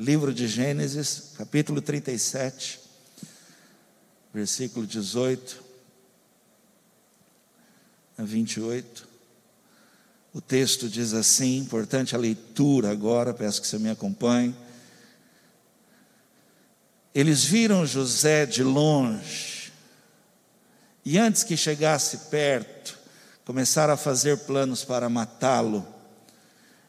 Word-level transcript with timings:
livro 0.00 0.32
de 0.32 0.48
Gênesis, 0.48 1.34
capítulo 1.36 1.82
37, 1.82 2.80
versículo 4.32 4.86
18 4.86 5.62
a 8.16 8.22
28. 8.22 9.06
O 10.32 10.40
texto 10.40 10.88
diz 10.88 11.12
assim, 11.12 11.58
importante 11.58 12.14
a 12.14 12.18
leitura 12.18 12.90
agora, 12.90 13.34
peço 13.34 13.60
que 13.60 13.66
você 13.66 13.78
me 13.78 13.90
acompanhe. 13.90 14.56
Eles 17.14 17.44
viram 17.44 17.84
José 17.84 18.46
de 18.46 18.62
longe, 18.62 19.70
e 21.04 21.18
antes 21.18 21.44
que 21.44 21.58
chegasse 21.58 22.30
perto, 22.30 22.98
começaram 23.44 23.92
a 23.92 23.98
fazer 23.98 24.38
planos 24.38 24.82
para 24.82 25.10
matá-lo. 25.10 25.86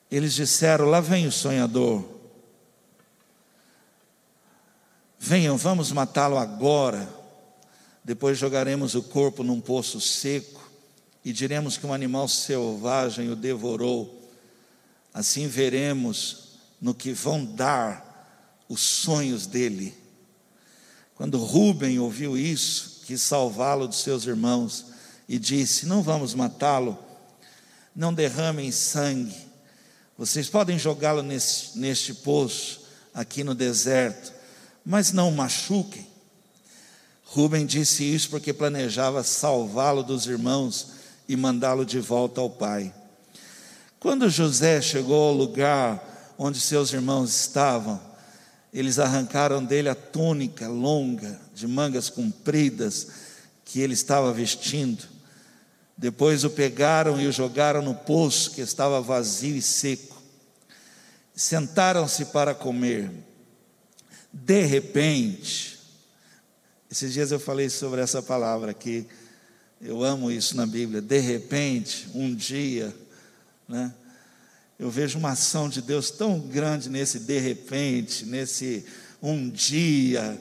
Eles 0.10 0.34
disseram: 0.34 0.86
Lá 0.86 1.02
vem 1.02 1.28
o 1.28 1.32
sonhador. 1.32 2.21
Venham, 5.24 5.56
vamos 5.56 5.92
matá-lo 5.92 6.36
agora. 6.36 7.08
Depois 8.04 8.40
jogaremos 8.40 8.96
o 8.96 9.04
corpo 9.04 9.44
num 9.44 9.62
poço 9.62 10.02
seco 10.02 10.68
e 11.24 11.32
diremos 11.32 11.78
que 11.78 11.86
um 11.86 11.94
animal 11.94 12.28
selvagem 12.28 13.30
o 13.30 13.36
devorou. 13.36 14.28
Assim 15.14 15.48
veremos 15.48 16.58
no 16.82 16.96
que 16.96 17.14
vão 17.14 17.46
dar 17.46 18.66
os 18.68 18.82
sonhos 18.82 19.46
dele. 19.46 19.96
Quando 21.14 21.38
Rubem 21.38 22.00
ouviu 22.00 22.36
isso, 22.36 23.04
quis 23.06 23.22
salvá-lo 23.22 23.88
dos 23.88 24.02
seus 24.02 24.26
irmãos 24.26 24.88
e 25.30 25.38
disse: 25.38 25.86
Não 25.86 26.02
vamos 26.02 26.34
matá-lo, 26.34 26.98
não 27.96 28.12
derramem 28.12 28.72
sangue, 28.72 29.38
vocês 30.18 30.50
podem 30.50 30.80
jogá-lo 30.80 31.22
neste, 31.22 31.78
neste 31.78 32.12
poço, 32.12 32.82
aqui 33.14 33.44
no 33.44 33.54
deserto, 33.54 34.41
mas 34.86 35.12
não 35.12 35.30
o 35.30 35.32
machuquem. 35.32 36.08
Rubem 37.24 37.66
disse 37.66 38.04
isso 38.04 38.30
porque 38.30 38.52
planejava 38.52 39.24
salvá-lo 39.24 40.04
dos 40.04 40.26
irmãos 40.26 40.88
e 41.28 41.36
mandá-lo 41.38 41.86
de 41.86 42.00
volta 42.00 42.42
ao 42.42 42.50
pai. 42.50 42.94
Quando 44.00 44.30
José 44.30 44.82
chegou 44.82 45.30
ao 45.30 45.34
lugar 45.34 46.34
onde 46.38 46.60
seus 46.60 46.92
irmãos 46.92 47.34
estavam, 47.34 48.02
eles 48.74 49.00
arrancaram 49.00 49.64
dele 49.64 49.90
a 49.90 49.96
túnica 49.96 50.68
longa, 50.68 51.40
de 51.54 51.68
mangas 51.68 52.10
compridas, 52.10 53.08
que 53.64 53.80
ele 53.80 53.94
estava 53.94 54.34
vestindo. 54.34 55.04
Depois 55.96 56.44
o 56.44 56.50
pegaram 56.50 57.22
e 57.22 57.28
o 57.28 57.32
jogaram 57.32 57.82
no 57.82 57.94
poço 57.94 58.52
que 58.52 58.62
estava 58.62 59.00
vazio 59.00 59.56
e 59.56 59.62
seco. 59.62 60.22
Sentaram-se 61.36 62.26
para 62.26 62.56
comer. 62.56 63.12
De 64.34 64.64
repente, 64.64 65.80
esses 66.90 67.14
dias 67.14 67.32
eu 67.32 67.40
falei 67.40 67.70
sobre 67.70 68.02
essa 68.02 68.22
palavra 68.22 68.72
aqui, 68.72 69.08
eu 69.82 70.04
amo 70.04 70.32
isso 70.32 70.56
na 70.56 70.66
Bíblia. 70.66 71.02
De 71.02 71.20
repente, 71.20 72.08
um 72.14 72.34
dia, 72.34 72.94
né? 73.68 73.94
Eu 74.78 74.90
vejo 74.90 75.20
uma 75.20 75.32
ação 75.32 75.70
de 75.70 75.80
Deus 75.80 76.10
tão 76.10 76.40
grande 76.40 76.90
nesse 76.90 77.20
de 77.20 77.40
repente, 77.40 78.26
nesse 78.26 78.84
um 79.22 79.48
dia. 79.48 80.40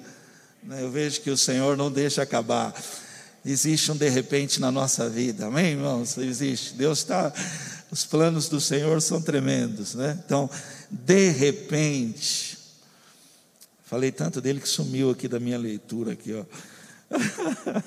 Né? 0.62 0.82
Eu 0.82 0.90
vejo 0.90 1.20
que 1.20 1.30
o 1.30 1.36
Senhor 1.36 1.76
não 1.76 1.92
deixa 1.92 2.22
acabar. 2.22 2.74
Existe 3.44 3.92
um 3.92 3.96
de 3.96 4.08
repente 4.08 4.58
na 4.58 4.72
nossa 4.72 5.08
vida, 5.08 5.46
amém, 5.46 5.72
irmãos? 5.72 6.16
Existe. 6.16 6.74
Deus 6.74 7.00
está. 7.00 7.32
Os 7.90 8.06
planos 8.06 8.48
do 8.48 8.60
Senhor 8.60 9.02
são 9.02 9.20
tremendos, 9.20 9.94
né? 9.94 10.18
Então, 10.24 10.48
de 10.90 11.30
repente, 11.30 12.56
falei 13.90 14.12
tanto 14.12 14.40
dele 14.40 14.60
que 14.60 14.68
sumiu 14.68 15.10
aqui 15.10 15.26
da 15.26 15.40
minha 15.40 15.58
leitura 15.58 16.12
aqui, 16.12 16.32
ó. 16.32 16.44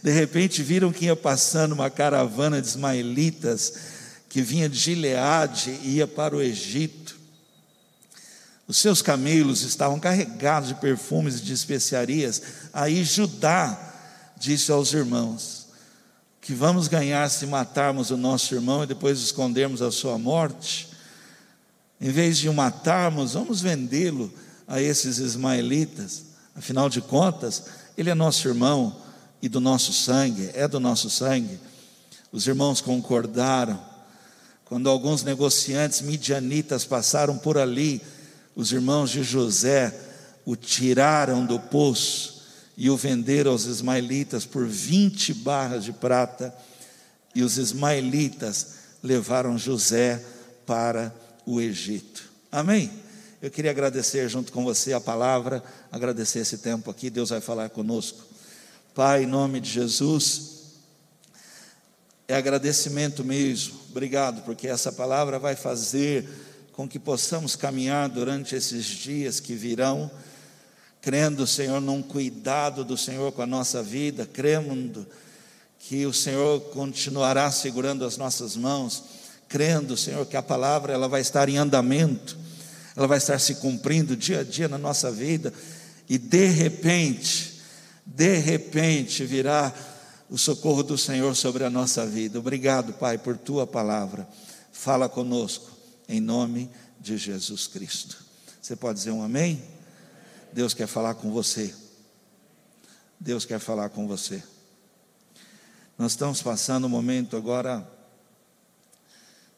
De 0.00 0.12
repente 0.12 0.62
viram 0.62 0.92
que 0.92 1.06
ia 1.06 1.16
passando 1.16 1.72
uma 1.72 1.90
caravana 1.90 2.62
de 2.62 2.68
ismaelitas 2.68 3.74
que 4.28 4.40
vinha 4.40 4.68
de 4.68 4.78
Gileade 4.78 5.80
e 5.82 5.96
ia 5.96 6.06
para 6.06 6.36
o 6.36 6.40
Egito. 6.40 7.16
Os 8.68 8.76
seus 8.76 9.02
camelos 9.02 9.62
estavam 9.62 9.98
carregados 9.98 10.68
de 10.68 10.76
perfumes 10.76 11.40
e 11.40 11.42
de 11.42 11.52
especiarias. 11.52 12.40
Aí 12.72 13.02
Judá 13.02 13.76
disse 14.36 14.70
aos 14.70 14.92
irmãos: 14.92 15.66
Que 16.40 16.54
vamos 16.54 16.86
ganhar 16.86 17.28
se 17.28 17.46
matarmos 17.46 18.12
o 18.12 18.16
nosso 18.16 18.54
irmão 18.54 18.84
e 18.84 18.86
depois 18.86 19.18
escondermos 19.18 19.82
a 19.82 19.90
sua 19.90 20.16
morte? 20.16 20.91
Em 22.02 22.10
vez 22.10 22.36
de 22.36 22.48
o 22.48 22.52
matarmos, 22.52 23.34
vamos 23.34 23.60
vendê-lo 23.60 24.32
a 24.66 24.82
esses 24.82 25.18
ismaelitas. 25.18 26.24
Afinal 26.52 26.88
de 26.88 27.00
contas, 27.00 27.62
ele 27.96 28.10
é 28.10 28.14
nosso 28.14 28.48
irmão 28.48 28.96
e 29.40 29.48
do 29.48 29.60
nosso 29.60 29.92
sangue, 29.92 30.50
é 30.52 30.66
do 30.66 30.80
nosso 30.80 31.08
sangue. 31.08 31.60
Os 32.32 32.44
irmãos 32.48 32.80
concordaram. 32.80 33.80
Quando 34.64 34.90
alguns 34.90 35.22
negociantes 35.22 36.00
midianitas 36.00 36.84
passaram 36.84 37.38
por 37.38 37.56
ali, 37.56 38.02
os 38.56 38.72
irmãos 38.72 39.08
de 39.10 39.22
José 39.22 39.94
o 40.44 40.56
tiraram 40.56 41.46
do 41.46 41.60
poço 41.60 42.42
e 42.76 42.90
o 42.90 42.96
venderam 42.96 43.52
aos 43.52 43.66
ismaelitas 43.66 44.44
por 44.44 44.66
20 44.66 45.34
barras 45.34 45.84
de 45.84 45.92
prata, 45.92 46.52
e 47.32 47.44
os 47.44 47.58
ismaelitas 47.58 48.74
levaram 49.04 49.56
José 49.56 50.20
para 50.66 51.14
o 51.46 51.60
Egito. 51.60 52.30
Amém? 52.50 52.90
Eu 53.40 53.50
queria 53.50 53.70
agradecer 53.70 54.28
junto 54.28 54.52
com 54.52 54.62
você 54.62 54.92
a 54.92 55.00
palavra, 55.00 55.62
agradecer 55.90 56.38
esse 56.38 56.58
tempo 56.58 56.90
aqui, 56.90 57.10
Deus 57.10 57.30
vai 57.30 57.40
falar 57.40 57.70
conosco. 57.70 58.20
Pai, 58.94 59.24
em 59.24 59.26
nome 59.26 59.58
de 59.58 59.70
Jesus, 59.70 60.62
é 62.28 62.36
agradecimento 62.36 63.24
mesmo. 63.24 63.80
Obrigado, 63.90 64.42
porque 64.42 64.68
essa 64.68 64.92
palavra 64.92 65.38
vai 65.38 65.56
fazer 65.56 66.28
com 66.72 66.88
que 66.88 66.98
possamos 66.98 67.56
caminhar 67.56 68.08
durante 68.08 68.54
esses 68.54 68.84
dias 68.84 69.40
que 69.40 69.54
virão, 69.54 70.10
crendo, 71.00 71.46
Senhor, 71.46 71.80
num 71.80 72.00
cuidado 72.00 72.84
do 72.84 72.96
Senhor 72.96 73.32
com 73.32 73.42
a 73.42 73.46
nossa 73.46 73.82
vida, 73.82 74.24
crendo 74.24 75.06
que 75.80 76.06
o 76.06 76.12
Senhor 76.12 76.60
continuará 76.70 77.50
segurando 77.50 78.04
as 78.04 78.16
nossas 78.16 78.56
mãos, 78.56 79.02
crendo, 79.52 79.98
Senhor, 79.98 80.24
que 80.24 80.36
a 80.36 80.42
palavra 80.42 80.94
ela 80.94 81.06
vai 81.06 81.20
estar 81.20 81.46
em 81.46 81.58
andamento, 81.58 82.38
ela 82.96 83.06
vai 83.06 83.18
estar 83.18 83.38
se 83.38 83.56
cumprindo 83.56 84.16
dia 84.16 84.40
a 84.40 84.42
dia 84.42 84.66
na 84.66 84.78
nossa 84.78 85.12
vida, 85.12 85.52
e 86.08 86.16
de 86.16 86.46
repente, 86.46 87.60
de 88.06 88.38
repente 88.38 89.26
virá 89.26 89.70
o 90.30 90.38
socorro 90.38 90.82
do 90.82 90.96
Senhor 90.96 91.36
sobre 91.36 91.64
a 91.64 91.68
nossa 91.70 92.06
vida. 92.06 92.38
Obrigado, 92.38 92.94
Pai, 92.94 93.18
por 93.18 93.36
tua 93.36 93.66
palavra. 93.66 94.26
Fala 94.72 95.06
conosco, 95.06 95.70
em 96.08 96.18
nome 96.18 96.70
de 96.98 97.18
Jesus 97.18 97.66
Cristo. 97.66 98.16
Você 98.60 98.74
pode 98.74 98.98
dizer 99.00 99.10
um 99.10 99.22
amém? 99.22 99.62
Deus 100.50 100.72
quer 100.72 100.86
falar 100.86 101.14
com 101.14 101.30
você. 101.30 101.74
Deus 103.20 103.44
quer 103.44 103.58
falar 103.58 103.90
com 103.90 104.08
você. 104.08 104.42
Nós 105.98 106.12
estamos 106.12 106.40
passando 106.40 106.86
um 106.86 106.90
momento 106.90 107.36
agora. 107.36 107.86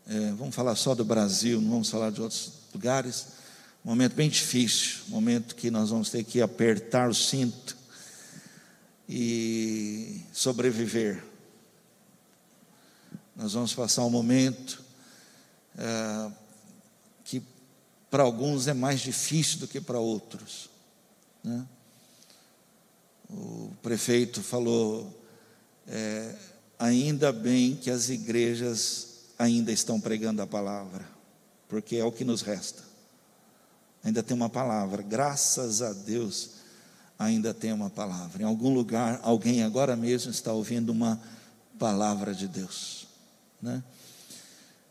É, 0.06 0.32
vamos 0.32 0.54
falar 0.54 0.76
só 0.76 0.94
do 0.94 1.02
Brasil, 1.02 1.60
não 1.62 1.70
vamos 1.70 1.88
falar 1.88 2.10
de 2.10 2.20
outros 2.20 2.52
lugares. 2.74 3.28
Um 3.82 3.88
momento 3.88 4.14
bem 4.14 4.28
difícil, 4.28 5.00
um 5.08 5.12
momento 5.12 5.54
que 5.54 5.70
nós 5.70 5.88
vamos 5.88 6.10
ter 6.10 6.22
que 6.24 6.42
apertar 6.42 7.08
o 7.08 7.14
cinto 7.14 7.74
e 9.08 10.20
sobreviver. 10.30 11.24
Nós 13.34 13.54
vamos 13.54 13.72
passar 13.72 14.04
um 14.04 14.10
momento 14.10 14.82
é, 15.78 16.30
que 17.24 17.42
para 18.10 18.22
alguns 18.22 18.68
é 18.68 18.74
mais 18.74 19.00
difícil 19.00 19.60
do 19.60 19.68
que 19.68 19.80
para 19.80 19.98
outros. 19.98 20.68
Né? 21.42 21.66
O 23.30 23.72
prefeito 23.82 24.42
falou: 24.42 25.18
é, 25.88 26.34
ainda 26.78 27.32
bem 27.32 27.74
que 27.74 27.90
as 27.90 28.10
igrejas 28.10 29.13
ainda 29.38 29.72
estão 29.72 30.00
pregando 30.00 30.42
a 30.42 30.46
palavra, 30.46 31.08
porque 31.68 31.96
é 31.96 32.04
o 32.04 32.12
que 32.12 32.24
nos 32.24 32.42
resta. 32.42 32.82
Ainda 34.02 34.22
tem 34.22 34.36
uma 34.36 34.50
palavra, 34.50 35.02
graças 35.02 35.80
a 35.82 35.92
Deus 35.92 36.50
ainda 37.18 37.54
tem 37.54 37.72
uma 37.72 37.90
palavra. 37.90 38.42
Em 38.42 38.44
algum 38.44 38.72
lugar, 38.72 39.20
alguém 39.22 39.62
agora 39.62 39.96
mesmo 39.96 40.30
está 40.30 40.52
ouvindo 40.52 40.90
uma 40.90 41.20
palavra 41.78 42.34
de 42.34 42.48
Deus. 42.48 43.06
Né? 43.60 43.82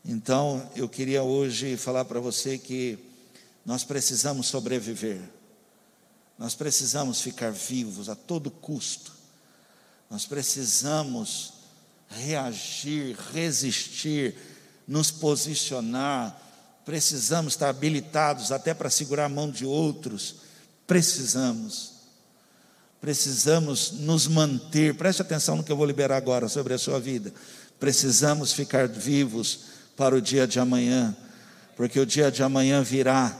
Então, 0.04 0.68
eu 0.74 0.88
queria 0.88 1.22
hoje 1.22 1.76
falar 1.76 2.04
para 2.04 2.20
você 2.20 2.58
que 2.58 2.98
nós 3.64 3.84
precisamos 3.84 4.46
sobreviver, 4.46 5.20
nós 6.38 6.54
precisamos 6.54 7.20
ficar 7.20 7.50
vivos 7.50 8.08
a 8.08 8.14
todo 8.14 8.50
custo, 8.50 9.12
nós 10.10 10.26
precisamos 10.26 11.53
reagir, 12.08 13.16
resistir, 13.32 14.34
nos 14.86 15.10
posicionar 15.10 16.44
precisamos 16.84 17.54
estar 17.54 17.70
habilitados 17.70 18.52
até 18.52 18.74
para 18.74 18.90
segurar 18.90 19.24
a 19.24 19.28
mão 19.28 19.50
de 19.50 19.64
outros, 19.64 20.36
precisamos. 20.86 21.94
Precisamos 23.00 23.92
nos 23.92 24.26
manter, 24.26 24.94
preste 24.94 25.22
atenção 25.22 25.56
no 25.56 25.64
que 25.64 25.72
eu 25.72 25.76
vou 25.76 25.86
liberar 25.86 26.16
agora 26.16 26.48
sobre 26.48 26.74
a 26.74 26.78
sua 26.78 27.00
vida. 27.00 27.32
Precisamos 27.78 28.52
ficar 28.52 28.88
vivos 28.88 29.60
para 29.96 30.14
o 30.14 30.20
dia 30.20 30.46
de 30.46 30.58
amanhã, 30.58 31.14
porque 31.76 32.00
o 32.00 32.06
dia 32.06 32.30
de 32.30 32.42
amanhã 32.42 32.82
virá, 32.82 33.36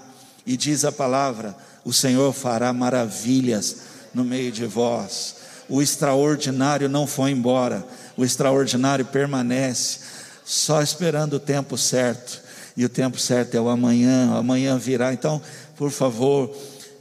e 0.46 0.56
diz 0.56 0.84
a 0.84 0.92
palavra: 0.92 1.56
o 1.82 1.92
Senhor 1.92 2.32
fará 2.32 2.72
maravilhas 2.72 3.76
no 4.12 4.22
meio 4.22 4.52
de 4.52 4.66
vós. 4.66 5.36
O 5.68 5.80
extraordinário 5.80 6.88
não 6.88 7.06
foi 7.06 7.30
embora, 7.30 7.86
o 8.16 8.24
extraordinário 8.24 9.04
permanece, 9.04 10.00
só 10.44 10.82
esperando 10.82 11.34
o 11.34 11.40
tempo 11.40 11.76
certo. 11.78 12.42
E 12.76 12.84
o 12.84 12.88
tempo 12.88 13.18
certo 13.18 13.54
é 13.54 13.60
o 13.60 13.68
amanhã, 13.68 14.32
o 14.32 14.36
amanhã 14.36 14.76
virá. 14.76 15.12
Então, 15.12 15.40
por 15.76 15.90
favor, 15.90 16.54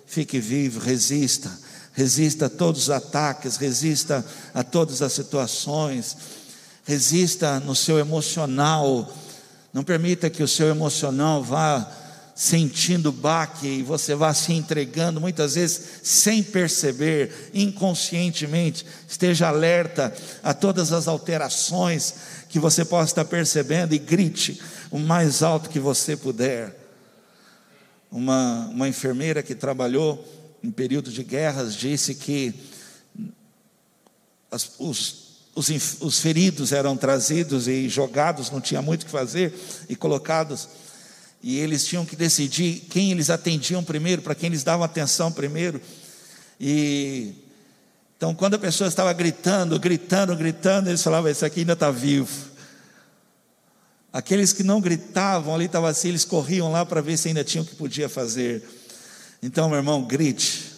fique 0.05 0.39
vivo, 0.39 0.79
resista, 0.79 1.51
resista 1.93 2.45
a 2.45 2.49
todos 2.49 2.83
os 2.83 2.89
ataques, 2.89 3.57
resista 3.57 4.23
a 4.53 4.63
todas 4.63 5.01
as 5.01 5.13
situações, 5.13 6.15
resista 6.85 7.59
no 7.59 7.75
seu 7.75 7.97
emocional. 7.97 9.11
Não 9.73 9.83
permita 9.83 10.29
que 10.29 10.43
o 10.43 10.47
seu 10.47 10.67
emocional 10.67 11.43
vá 11.43 11.91
sentindo 12.35 13.11
baque 13.11 13.67
e 13.67 13.83
você 13.83 14.15
vá 14.15 14.33
se 14.33 14.53
entregando, 14.53 15.21
muitas 15.21 15.55
vezes 15.55 16.01
sem 16.03 16.41
perceber, 16.41 17.51
inconscientemente. 17.53 18.85
Esteja 19.07 19.47
alerta 19.47 20.13
a 20.41 20.53
todas 20.53 20.91
as 20.91 21.07
alterações 21.07 22.15
que 22.49 22.59
você 22.59 22.83
possa 22.83 23.11
estar 23.11 23.25
percebendo 23.25 23.93
e 23.93 23.99
grite 23.99 24.61
o 24.89 24.97
mais 24.97 25.43
alto 25.43 25.69
que 25.69 25.79
você 25.79 26.17
puder. 26.17 26.79
Uma, 28.11 28.67
uma 28.71 28.87
enfermeira 28.87 29.43
que 29.43 29.55
trabalhou 29.55 30.23
em 30.63 30.71
período 30.71 31.11
de 31.11 31.23
guerras 31.23 31.75
disse 31.75 32.15
que 32.15 32.53
as, 34.51 34.71
os 34.79 35.23
os, 35.55 35.69
os, 36.01 36.19
feridos 36.19 36.71
eram 36.71 36.97
trazidos 36.97 37.67
e 37.67 37.87
jogados, 37.87 38.49
não 38.49 38.59
tinha 38.59 38.81
muito 38.81 39.03
o 39.03 39.05
que 39.05 39.11
fazer, 39.11 39.53
e 39.87 39.95
colocados 39.95 40.67
e 41.43 41.59
eles 41.59 41.85
tinham 41.85 42.05
que 42.05 42.15
decidir 42.15 42.85
quem 42.89 43.11
eles 43.11 43.29
atendiam 43.29 43.83
primeiro, 43.83 44.21
para 44.21 44.33
quem 44.33 44.47
eles 44.47 44.63
davam 44.63 44.85
atenção 44.85 45.31
primeiro. 45.31 45.81
E 46.59 47.33
então, 48.15 48.33
quando 48.33 48.53
a 48.53 48.59
pessoa 48.59 48.87
estava 48.87 49.11
gritando, 49.11 49.77
gritando, 49.77 50.33
gritando, 50.33 50.89
eles 50.89 51.03
falavam: 51.03 51.29
Esse 51.29 51.43
aqui 51.43 51.59
ainda 51.59 51.73
está 51.73 51.91
vivo. 51.91 52.53
Aqueles 54.13 54.53
que 54.53 54.63
não 54.63 54.79
gritavam 54.79 55.53
ali 55.53 55.65
estavam 55.65 55.89
assim, 55.89 56.07
eles 56.07 56.23
corriam 56.23 56.71
lá 56.71 56.85
para 56.85 57.01
ver 57.01 57.17
se 57.17 57.27
ainda 57.27 57.43
tinham 57.43 57.65
o 57.65 57.67
que 57.67 57.75
podia 57.75 58.07
fazer. 58.07 58.63
Então, 59.41 59.67
meu 59.67 59.77
irmão, 59.77 60.03
grite, 60.03 60.71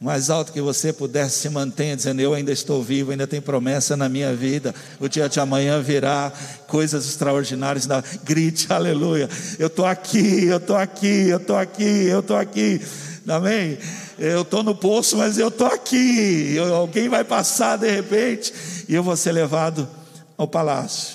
mais 0.00 0.28
alto 0.28 0.52
que 0.52 0.60
você 0.60 0.92
pudesse 0.92 1.38
se 1.38 1.48
mantenha 1.48 1.96
dizendo: 1.96 2.20
Eu 2.20 2.34
ainda 2.34 2.52
estou 2.52 2.82
vivo, 2.82 3.12
ainda 3.12 3.26
tem 3.26 3.40
promessa 3.40 3.96
na 3.96 4.08
minha 4.08 4.34
vida. 4.34 4.74
O 5.00 5.08
dia 5.08 5.28
de 5.28 5.40
amanhã 5.40 5.80
virá 5.80 6.32
coisas 6.66 7.06
extraordinárias. 7.06 7.86
Grite, 8.24 8.72
aleluia. 8.72 9.28
Eu 9.58 9.68
estou 9.68 9.86
aqui, 9.86 10.44
eu 10.44 10.58
estou 10.58 10.76
aqui, 10.76 11.28
eu 11.28 11.38
estou 11.38 11.56
aqui, 11.56 12.06
eu 12.06 12.20
estou 12.20 12.36
aqui. 12.36 12.80
Amém? 13.26 13.78
Eu 14.18 14.42
estou 14.42 14.62
no 14.62 14.74
poço, 14.74 15.16
mas 15.16 15.38
eu 15.38 15.48
estou 15.48 15.66
aqui. 15.66 16.54
Eu, 16.54 16.74
alguém 16.74 17.08
vai 17.08 17.24
passar 17.24 17.78
de 17.78 17.90
repente 17.90 18.52
e 18.88 18.94
eu 18.94 19.02
vou 19.02 19.16
ser 19.16 19.32
levado 19.32 19.88
ao 20.36 20.46
palácio. 20.46 21.14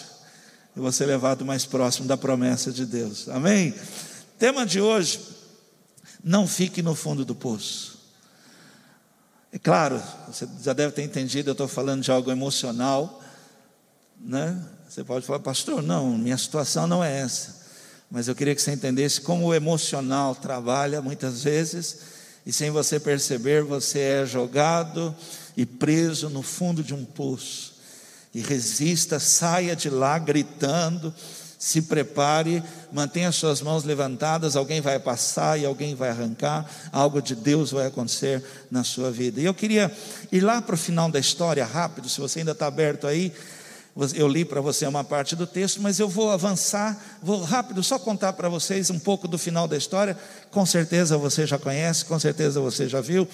Eu 0.76 0.81
vou 0.81 0.92
ser 0.92 1.06
levado 1.06 1.46
mais 1.46 1.66
próximo 1.66 2.08
da 2.08 2.18
promessa 2.18 2.72
de 2.72 2.86
Deus. 2.86 3.28
Amém? 3.30 3.74
Tema 4.40 4.66
de 4.66 4.81
hoje: 4.81 5.20
não 6.24 6.48
fique 6.48 6.81
no 6.81 6.96
fundo 6.96 7.24
do 7.24 7.36
poço. 7.36 7.99
É 9.59 9.61
claro, 9.61 10.01
você 10.25 10.47
já 10.63 10.71
deve 10.71 10.94
ter 10.94 11.03
entendido, 11.03 11.50
eu 11.50 11.51
estou 11.51 11.67
falando 11.67 12.01
de 12.01 12.09
algo 12.09 12.31
emocional, 12.31 13.21
né? 14.17 14.57
Você 14.88 15.03
pode 15.03 15.25
falar, 15.25 15.39
pastor, 15.39 15.83
não, 15.83 16.17
minha 16.17 16.38
situação 16.38 16.88
não 16.88 17.03
é 17.03 17.19
essa. 17.19 17.59
Mas 18.09 18.29
eu 18.29 18.35
queria 18.35 18.56
que 18.56 18.61
você 18.61 18.71
entendesse 18.71 19.19
como 19.19 19.47
o 19.47 19.53
emocional 19.53 20.33
trabalha 20.33 21.01
muitas 21.01 21.44
vezes, 21.44 22.00
e 22.45 22.53
sem 22.53 22.71
você 22.71 23.01
perceber, 23.01 23.61
você 23.61 24.00
é 24.00 24.25
jogado 24.25 25.13
e 25.57 25.65
preso 25.65 26.29
no 26.29 26.41
fundo 26.41 26.81
de 26.81 26.94
um 26.94 27.03
poço. 27.03 27.75
E 28.33 28.39
resista, 28.39 29.19
saia 29.19 29.75
de 29.75 29.89
lá 29.89 30.17
gritando, 30.17 31.13
se 31.59 31.81
prepare, 31.81 32.63
mantenha 32.89 33.33
suas 33.33 33.61
mãos 33.61 33.83
levantadas, 33.83 34.56
alguém 34.56 34.79
vai 34.79 34.97
passar 34.97 35.59
e 35.59 35.65
alguém 35.65 35.94
vai 35.94 36.09
arrancar, 36.09 36.65
algo 36.89 37.21
de 37.21 37.35
Deus 37.35 37.71
vai 37.71 37.88
acontecer 37.88 38.41
na 38.71 38.85
sua 38.85 39.11
vida. 39.11 39.41
E 39.41 39.45
eu 39.45 39.53
queria 39.53 39.91
ir 40.31 40.39
lá 40.39 40.61
para 40.61 40.75
o 40.75 40.77
final 40.77 41.11
da 41.11 41.19
história, 41.19 41.65
rápido, 41.65 42.07
se 42.07 42.21
você 42.21 42.39
ainda 42.39 42.53
está 42.53 42.67
aberto 42.67 43.06
aí, 43.06 43.33
eu 44.16 44.28
li 44.28 44.46
para 44.46 44.62
você 44.62 44.86
uma 44.86 45.04
parte 45.04 45.36
do 45.36 45.46
texto, 45.46 45.81
mas 45.81 46.00
eu 46.00 46.07
vou 46.07 46.31
avançar, 46.31 46.98
vou 47.22 47.44
rápido 47.44 47.84
só 47.84 48.00
contar 48.00 48.34
para 48.34 48.48
vocês 48.48 48.90
um 48.90 49.00
pouco 49.00 49.28
do 49.28 49.38
final 49.38 49.68
da 49.68 49.75
história. 49.75 50.18
Com 50.51 50.66
certeza 50.66 51.18
você 51.18 51.46
já 51.46 51.57
conhece, 51.57 52.06
com 52.06 52.18
certeza 52.18 52.62
você 52.62 52.88
já 52.88 53.01
viu, 53.01 53.28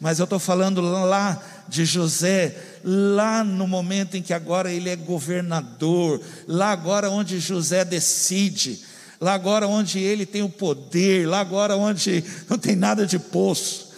mas 0.00 0.18
eu 0.18 0.24
estou 0.24 0.38
falando 0.38 0.80
lá 0.80 1.42
de 1.68 1.84
José, 1.84 2.56
lá 2.84 3.42
no 3.42 3.66
momento 3.66 4.16
em 4.16 4.22
que 4.22 4.32
agora 4.32 4.72
ele 4.72 4.90
é 4.90 4.96
governador, 4.96 6.20
lá 6.46 6.70
agora 6.70 7.10
onde 7.10 7.40
José 7.40 7.84
decide, 7.84 8.84
lá 9.20 9.34
agora 9.34 9.66
onde 9.66 9.98
ele 9.98 10.24
tem 10.24 10.42
o 10.42 10.48
poder, 10.48 11.26
lá 11.26 11.40
agora 11.40 11.76
onde 11.76 12.24
não 12.48 12.58
tem 12.58 12.76
nada 12.76 13.06
de 13.06 13.18
poço. 13.18 13.90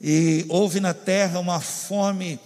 E 0.00 0.44
houve 0.48 0.80
na 0.80 0.94
terra 0.94 1.38
uma 1.38 1.60
fome 1.60 2.40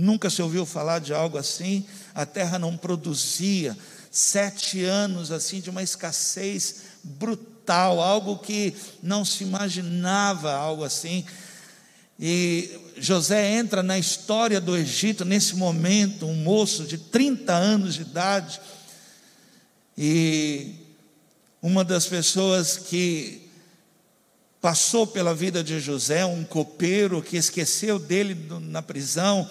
Nunca 0.00 0.30
se 0.30 0.40
ouviu 0.40 0.64
falar 0.64 1.00
de 1.00 1.12
algo 1.12 1.36
assim. 1.36 1.84
A 2.14 2.24
terra 2.24 2.56
não 2.56 2.76
produzia. 2.76 3.76
Sete 4.12 4.84
anos 4.84 5.32
assim 5.32 5.60
de 5.60 5.70
uma 5.70 5.82
escassez 5.82 6.82
brutal, 7.02 8.00
algo 8.00 8.38
que 8.38 8.76
não 9.02 9.24
se 9.24 9.42
imaginava, 9.42 10.52
algo 10.52 10.84
assim. 10.84 11.24
E 12.16 12.70
José 12.96 13.58
entra 13.58 13.82
na 13.82 13.98
história 13.98 14.60
do 14.60 14.76
Egito 14.76 15.24
nesse 15.24 15.56
momento, 15.56 16.26
um 16.26 16.44
moço 16.44 16.84
de 16.84 16.96
30 16.96 17.52
anos 17.52 17.94
de 17.94 18.02
idade. 18.02 18.60
E 19.96 20.76
uma 21.60 21.82
das 21.82 22.06
pessoas 22.06 22.76
que 22.76 23.50
passou 24.60 25.08
pela 25.08 25.34
vida 25.34 25.64
de 25.64 25.80
José, 25.80 26.24
um 26.24 26.44
copeiro 26.44 27.20
que 27.20 27.36
esqueceu 27.36 27.98
dele 27.98 28.36
na 28.60 28.80
prisão, 28.80 29.48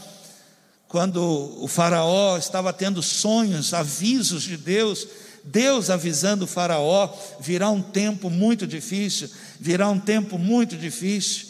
quando 0.88 1.22
o 1.62 1.68
Faraó 1.68 2.38
estava 2.38 2.72
tendo 2.72 3.02
sonhos, 3.04 3.74
avisos 3.74 4.44
de 4.44 4.56
Deus, 4.56 5.08
Deus 5.44 5.90
avisando 5.90 6.46
o 6.46 6.48
Faraó: 6.48 7.14
virá 7.40 7.70
um 7.70 7.82
tempo 7.82 8.30
muito 8.30 8.66
difícil, 8.66 9.30
virá 9.60 9.90
um 9.90 10.00
tempo 10.00 10.38
muito 10.38 10.78
difícil. 10.78 11.48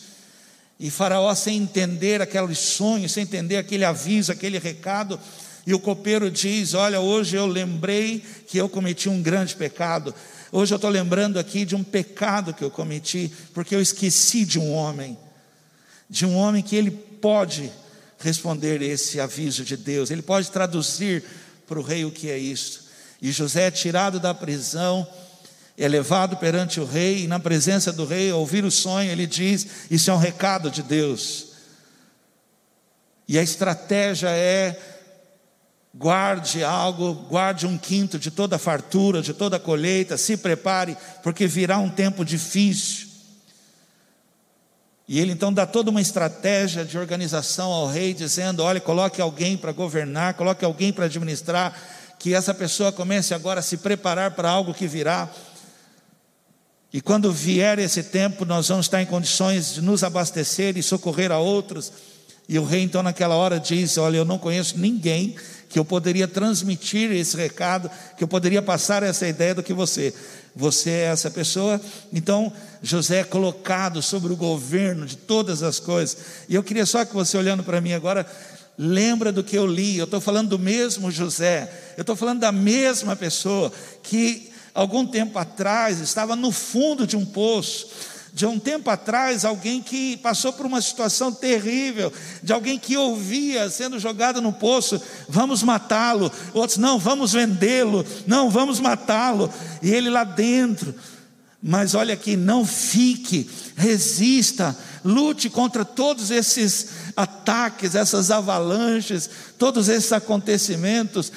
E 0.80 0.92
Faraó, 0.92 1.34
sem 1.34 1.58
entender 1.58 2.22
aqueles 2.22 2.60
sonhos, 2.60 3.12
sem 3.12 3.24
entender 3.24 3.58
aquele 3.58 3.84
aviso, 3.84 4.32
aquele 4.32 4.60
recado, 4.60 5.20
e 5.66 5.74
o 5.74 5.80
copeiro 5.80 6.32
diz: 6.32 6.74
Olha, 6.74 7.00
hoje 7.00 7.36
eu 7.36 7.46
lembrei 7.46 8.24
que 8.48 8.58
eu 8.58 8.68
cometi 8.68 9.08
um 9.10 9.22
grande 9.22 9.56
pecado. 9.56 10.14
Hoje 10.52 10.74
eu 10.74 10.78
estou 10.78 10.90
lembrando 10.90 11.38
aqui 11.38 11.66
de 11.66 11.76
um 11.76 11.84
pecado 11.84 12.54
que 12.54 12.64
eu 12.64 12.72
cometi, 12.72 13.32
porque 13.54 13.76
eu 13.76 13.82
esqueci 13.82 14.46
de 14.46 14.58
um 14.58 14.72
homem, 14.72 15.18
de 16.10 16.26
um 16.26 16.38
homem 16.38 16.64
que 16.64 16.76
ele 16.76 16.90
pode 16.90 17.70
responder 18.20 18.82
esse 18.82 19.20
aviso 19.20 19.64
de 19.64 19.78
Deus. 19.78 20.10
Ele 20.10 20.22
pode 20.22 20.52
traduzir 20.52 21.24
para 21.68 21.80
o 21.80 21.84
rei 21.84 22.06
o 22.06 22.12
que 22.12 22.30
é 22.30 22.38
isso. 22.38 22.88
E 23.22 23.32
José 23.32 23.68
é 23.68 23.72
tirado 23.72 24.20
da 24.20 24.34
prisão, 24.34 25.08
é 25.78 25.88
levado 25.88 26.38
perante 26.38 26.80
o 26.80 26.86
rei, 26.86 27.24
e 27.24 27.28
na 27.28 27.40
presença 27.40 27.92
do 27.92 28.06
rei, 28.06 28.32
ao 28.32 28.40
ouvir 28.40 28.64
o 28.64 28.72
sonho, 28.72 29.12
ele 29.12 29.28
diz: 29.28 29.68
Isso 29.90 30.10
é 30.10 30.14
um 30.14 30.18
recado 30.18 30.72
de 30.72 30.82
Deus. 30.82 31.48
E 33.28 33.38
a 33.38 33.44
estratégia 33.44 34.30
é: 34.30 34.80
guarde 35.94 36.64
algo, 36.64 37.14
guarde 37.14 37.66
um 37.66 37.78
quinto 37.78 38.18
de 38.18 38.32
toda 38.32 38.56
a 38.56 38.60
fartura, 38.60 39.22
de 39.22 39.34
toda 39.34 39.58
a 39.58 39.60
colheita, 39.60 40.18
se 40.18 40.38
prepare, 40.38 40.96
porque 41.24 41.48
virá 41.48 41.78
um 41.78 41.90
tempo 41.90 42.24
difícil. 42.24 43.07
E 45.08 45.20
ele 45.20 45.32
então 45.32 45.54
dá 45.54 45.66
toda 45.66 45.90
uma 45.90 46.02
estratégia 46.02 46.84
de 46.84 46.98
organização 46.98 47.72
ao 47.72 47.88
rei, 47.88 48.14
dizendo: 48.14 48.62
olha, 48.62 48.82
coloque 48.82 49.22
alguém 49.22 49.56
para 49.56 49.72
governar, 49.72 50.34
coloque 50.34 50.66
alguém 50.66 50.92
para 50.92 51.06
administrar, 51.06 51.74
que 52.20 52.34
essa 52.34 52.54
pessoa 52.54 52.92
comece 52.92 53.34
agora 53.34 53.62
a 53.62 53.64
se 53.64 53.78
preparar 53.78 54.32
para 54.32 54.50
algo 54.50 54.74
que 54.74 54.86
virá. 54.86 55.30
E 56.92 57.00
quando 57.00 57.32
vier 57.32 57.80
esse 57.80 58.04
tempo, 58.04 58.44
nós 58.44 58.68
vamos 58.68 58.86
estar 58.86 59.02
em 59.02 59.06
condições 59.06 59.76
de 59.76 59.82
nos 59.82 60.04
abastecer 60.04 60.78
e 60.78 60.84
socorrer 60.84 61.32
a 61.32 61.38
outros. 61.38 61.92
E 62.50 62.58
o 62.58 62.64
rei, 62.64 62.82
então, 62.82 63.04
naquela 63.04 63.36
hora, 63.36 63.60
disse: 63.60 64.00
Olha, 64.00 64.18
eu 64.18 64.26
não 64.26 64.38
conheço 64.38 64.78
ninguém 64.78 65.36
que 65.70 65.78
eu 65.78 65.84
poderia 65.84 66.28
transmitir 66.28 67.12
esse 67.12 67.36
recado, 67.36 67.92
que 68.18 68.24
eu 68.24 68.28
poderia 68.28 68.62
passar 68.62 69.04
essa 69.04 69.28
ideia 69.28 69.54
do 69.54 69.64
que 69.64 69.74
você. 69.74 70.14
Você 70.56 70.90
é 70.90 71.04
essa 71.06 71.30
pessoa. 71.30 71.80
Então, 72.12 72.52
José 72.82 73.20
é 73.20 73.24
colocado 73.24 74.02
sobre 74.02 74.32
o 74.32 74.36
governo 74.36 75.06
de 75.06 75.18
todas 75.18 75.62
as 75.62 75.80
coisas. 75.80 76.18
E 76.48 76.56
eu 76.56 76.64
queria 76.64 76.86
só 76.86 77.04
que 77.04 77.14
você, 77.14 77.38
olhando 77.38 77.64
para 77.64 77.82
mim 77.82 77.92
agora, 77.92 78.26
lembra 78.78 79.32
do 79.32 79.44
que 79.44 79.58
eu 79.58 79.68
li. 79.68 79.98
Eu 79.98 80.06
estou 80.06 80.22
falando 80.22 80.50
do 80.50 80.60
mesmo 80.60 81.12
José. 81.12 81.70
Eu 81.98 82.02
estou 82.02 82.16
falando 82.16 82.40
da 82.40 82.52
mesma 82.52 83.16
pessoa 83.16 83.72
que, 84.02 84.50
algum 84.74 85.06
tempo 85.06 85.38
atrás, 85.38 86.00
estava 86.00 86.36
no 86.36 86.52
fundo 86.52 87.06
de 87.06 87.18
um 87.18 87.26
poço 87.26 87.88
de 88.38 88.46
um 88.46 88.60
tempo 88.60 88.88
atrás, 88.88 89.44
alguém 89.44 89.82
que 89.82 90.16
passou 90.18 90.54
por 90.54 90.64
uma 90.64 90.80
situação 90.80 91.32
terrível, 91.32 92.14
de 92.44 92.54
alguém 92.54 92.78
que 92.78 92.96
ouvia 92.96 93.68
sendo 93.68 93.98
jogado 93.98 94.40
no 94.40 94.54
poço, 94.54 95.02
vamos 95.28 95.64
matá-lo, 95.64 96.32
outros, 96.54 96.78
não, 96.78 97.00
vamos 97.00 97.34
vendê-lo, 97.34 98.06
não, 98.28 98.48
vamos 98.48 98.80
matá-lo, 98.80 99.52
e 99.82 99.90
ele 99.90 100.12
lá 100.12 100.24
dentro, 100.24 100.94
mas 101.64 101.96
olha 101.96 102.14
aqui, 102.14 102.38
não 102.38 102.64
fique, 102.64 103.50
resista, 103.76 104.78
lute 105.04 105.50
contra 105.50 105.84
todos 105.84 106.30
esses 106.30 106.90
ataques, 107.16 107.96
essas 107.96 108.30
avalanches, 108.30 109.28
todos 109.58 109.90
esses 109.90 110.14
acontecimentos, 110.14 111.32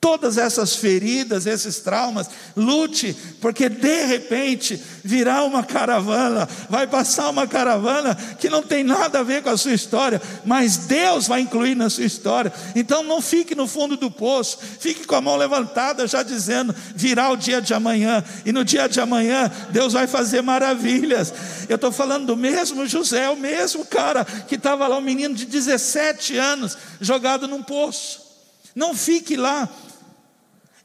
todas 0.00 0.38
essas 0.38 0.76
feridas, 0.76 1.44
esses 1.44 1.80
traumas, 1.80 2.28
lute, 2.56 3.16
porque 3.40 3.68
de 3.68 4.04
repente 4.06 4.80
virá 5.02 5.42
uma 5.42 5.64
caravana, 5.64 6.48
vai 6.70 6.86
passar 6.86 7.28
uma 7.30 7.46
caravana 7.48 8.14
que 8.38 8.48
não 8.48 8.62
tem 8.62 8.84
nada 8.84 9.18
a 9.18 9.22
ver 9.24 9.42
com 9.42 9.50
a 9.50 9.56
sua 9.56 9.72
história, 9.72 10.22
mas 10.44 10.76
Deus 10.76 11.26
vai 11.26 11.40
incluir 11.40 11.74
na 11.74 11.90
sua 11.90 12.04
história. 12.04 12.52
Então 12.76 13.02
não 13.02 13.20
fique 13.20 13.56
no 13.56 13.66
fundo 13.66 13.96
do 13.96 14.10
poço, 14.10 14.58
fique 14.78 15.04
com 15.04 15.16
a 15.16 15.20
mão 15.20 15.36
levantada, 15.36 16.06
já 16.06 16.22
dizendo: 16.22 16.74
virá 16.94 17.30
o 17.30 17.36
dia 17.36 17.60
de 17.60 17.74
amanhã, 17.74 18.22
e 18.46 18.52
no 18.52 18.64
dia 18.64 18.88
de 18.88 19.00
amanhã 19.00 19.50
Deus 19.70 19.92
vai 19.92 20.06
fazer 20.06 20.42
maravilhas. 20.42 21.34
Eu 21.68 21.74
estou 21.74 21.90
falando 21.90 22.26
do 22.26 22.36
mesmo 22.36 22.86
José, 22.86 23.28
o 23.30 23.36
mesmo 23.36 23.84
cara 23.84 24.24
que 24.24 24.54
estava 24.54 24.86
lá, 24.86 24.96
um 24.96 25.02
menino 25.02 25.34
de 25.34 25.44
17 25.44 26.36
anos, 26.36 26.78
jogado 27.00 27.48
num 27.48 27.62
poço. 27.62 28.28
Não 28.74 28.94
fique 28.94 29.36
lá, 29.36 29.68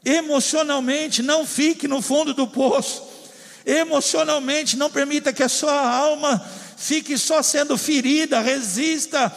Emocionalmente, 0.04 1.22
não 1.22 1.46
fique 1.46 1.88
no 1.88 2.02
fundo 2.02 2.34
do 2.34 2.46
poço. 2.46 3.02
Emocionalmente, 3.64 4.76
não 4.76 4.90
permita 4.90 5.32
que 5.32 5.42
a 5.42 5.48
sua 5.48 5.80
alma 5.80 6.38
fique 6.76 7.16
só 7.16 7.42
sendo 7.42 7.78
ferida. 7.78 8.40
Resista, 8.40 9.34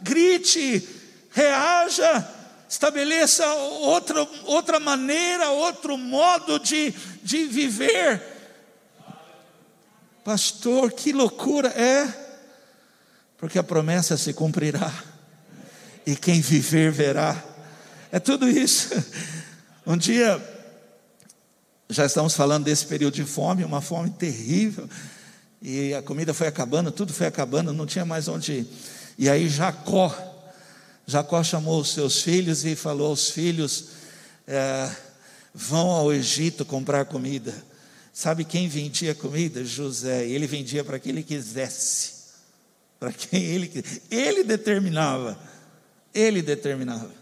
grite, 0.00 0.86
reaja, 1.30 2.28
estabeleça 2.68 3.46
outra, 3.54 4.28
outra 4.44 4.78
maneira, 4.78 5.50
outro 5.50 5.96
modo 5.96 6.58
de, 6.58 6.92
de 7.22 7.46
viver. 7.46 8.22
Pastor, 10.22 10.92
que 10.92 11.12
loucura 11.12 11.68
é, 11.68 12.06
porque 13.38 13.58
a 13.58 13.62
promessa 13.62 14.16
se 14.18 14.34
cumprirá, 14.34 14.92
e 16.06 16.14
quem 16.14 16.40
viver 16.40 16.92
verá. 16.92 17.42
É 18.12 18.18
tudo 18.18 18.48
isso. 18.48 18.90
Um 19.90 19.96
dia, 19.96 20.40
já 21.88 22.06
estamos 22.06 22.36
falando 22.36 22.62
desse 22.62 22.86
período 22.86 23.14
de 23.14 23.24
fome, 23.24 23.64
uma 23.64 23.80
fome 23.80 24.08
terrível, 24.08 24.88
e 25.60 25.92
a 25.94 26.00
comida 26.00 26.32
foi 26.32 26.46
acabando, 26.46 26.92
tudo 26.92 27.12
foi 27.12 27.26
acabando, 27.26 27.72
não 27.72 27.84
tinha 27.86 28.04
mais 28.04 28.28
onde 28.28 28.52
ir. 28.52 28.66
E 29.18 29.28
aí 29.28 29.48
Jacó, 29.48 30.16
Jacó 31.04 31.42
chamou 31.42 31.80
os 31.80 31.92
seus 31.92 32.22
filhos 32.22 32.64
e 32.64 32.76
falou 32.76 33.08
aos 33.08 33.30
filhos: 33.30 33.86
é, 34.46 34.88
vão 35.52 35.90
ao 35.90 36.12
Egito 36.12 36.64
comprar 36.64 37.04
comida. 37.06 37.52
Sabe 38.12 38.44
quem 38.44 38.68
vendia 38.68 39.12
comida? 39.12 39.64
José. 39.64 40.24
Ele 40.24 40.46
vendia 40.46 40.84
para 40.84 41.00
quem 41.00 41.10
ele 41.10 41.24
quisesse. 41.24 42.12
Para 43.00 43.12
quem 43.12 43.42
ele 43.42 43.84
Ele 44.08 44.44
determinava. 44.44 45.36
Ele 46.14 46.42
determinava. 46.42 47.19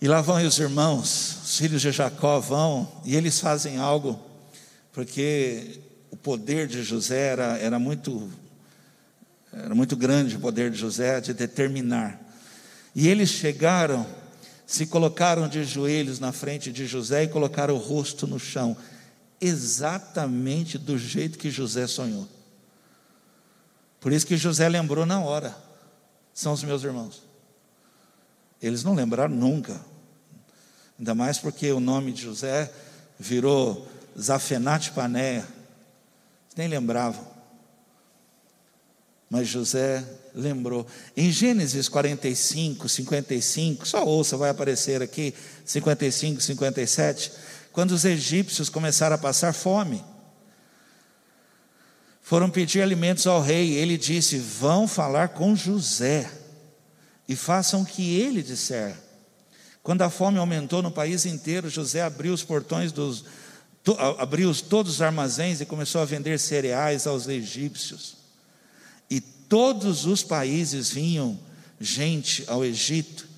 E 0.00 0.08
lá 0.08 0.20
vão 0.20 0.44
os 0.46 0.58
irmãos, 0.58 1.38
os 1.44 1.58
filhos 1.58 1.80
de 1.80 1.90
Jacó 1.90 2.40
vão, 2.40 2.90
e 3.04 3.16
eles 3.16 3.40
fazem 3.40 3.78
algo, 3.78 4.20
porque 4.92 5.80
o 6.10 6.16
poder 6.16 6.66
de 6.66 6.82
José 6.82 7.28
era, 7.28 7.58
era 7.58 7.78
muito 7.78 8.30
era 9.52 9.74
muito 9.74 9.96
grande 9.96 10.36
o 10.36 10.40
poder 10.40 10.70
de 10.70 10.76
José 10.76 11.20
de 11.20 11.32
determinar. 11.32 12.20
E 12.94 13.08
eles 13.08 13.28
chegaram, 13.30 14.04
se 14.66 14.86
colocaram 14.86 15.48
de 15.48 15.62
joelhos 15.64 16.18
na 16.18 16.32
frente 16.32 16.72
de 16.72 16.86
José 16.86 17.24
e 17.24 17.28
colocaram 17.28 17.74
o 17.74 17.78
rosto 17.78 18.26
no 18.26 18.38
chão, 18.38 18.76
exatamente 19.40 20.76
do 20.76 20.98
jeito 20.98 21.38
que 21.38 21.50
José 21.50 21.86
sonhou. 21.86 22.28
Por 24.00 24.12
isso 24.12 24.26
que 24.26 24.36
José 24.36 24.68
lembrou 24.68 25.06
na 25.06 25.20
hora. 25.20 25.56
São 26.32 26.52
os 26.52 26.62
meus 26.62 26.82
irmãos. 26.82 27.22
Eles 28.66 28.82
não 28.82 28.94
lembraram 28.94 29.34
nunca. 29.34 29.78
Ainda 30.98 31.14
mais 31.14 31.38
porque 31.38 31.70
o 31.70 31.80
nome 31.80 32.12
de 32.12 32.22
José 32.22 32.72
virou 33.18 33.86
Zafenate 34.18 34.90
Panéia. 34.92 35.46
Nem 36.56 36.68
lembravam. 36.68 37.26
Mas 39.28 39.48
José 39.48 40.04
lembrou. 40.34 40.86
Em 41.16 41.30
Gênesis 41.30 41.88
45, 41.88 42.88
55, 42.88 43.86
só 43.86 44.04
ouça, 44.04 44.36
vai 44.36 44.50
aparecer 44.50 45.02
aqui, 45.02 45.34
55, 45.64 46.40
57, 46.40 47.32
quando 47.72 47.90
os 47.90 48.04
egípcios 48.04 48.68
começaram 48.68 49.16
a 49.16 49.18
passar 49.18 49.52
fome. 49.52 50.02
Foram 52.22 52.48
pedir 52.48 52.80
alimentos 52.80 53.26
ao 53.26 53.42
rei, 53.42 53.74
ele 53.74 53.98
disse: 53.98 54.38
Vão 54.38 54.88
falar 54.88 55.30
com 55.30 55.54
José 55.54 56.30
e 57.28 57.34
façam 57.34 57.82
o 57.82 57.86
que 57.86 58.18
ele 58.20 58.42
disser. 58.42 58.96
Quando 59.82 60.02
a 60.02 60.10
fome 60.10 60.38
aumentou 60.38 60.82
no 60.82 60.90
país 60.90 61.26
inteiro, 61.26 61.68
José 61.68 62.02
abriu 62.02 62.32
os 62.32 62.42
portões 62.42 62.92
dos 62.92 63.24
abriu 64.18 64.54
todos 64.54 64.94
os 64.94 65.02
armazéns 65.02 65.60
e 65.60 65.66
começou 65.66 66.00
a 66.00 66.06
vender 66.06 66.38
cereais 66.38 67.06
aos 67.06 67.28
egípcios. 67.28 68.16
E 69.10 69.20
todos 69.20 70.06
os 70.06 70.22
países 70.22 70.90
vinham 70.90 71.38
gente 71.78 72.44
ao 72.46 72.64
Egito 72.64 73.28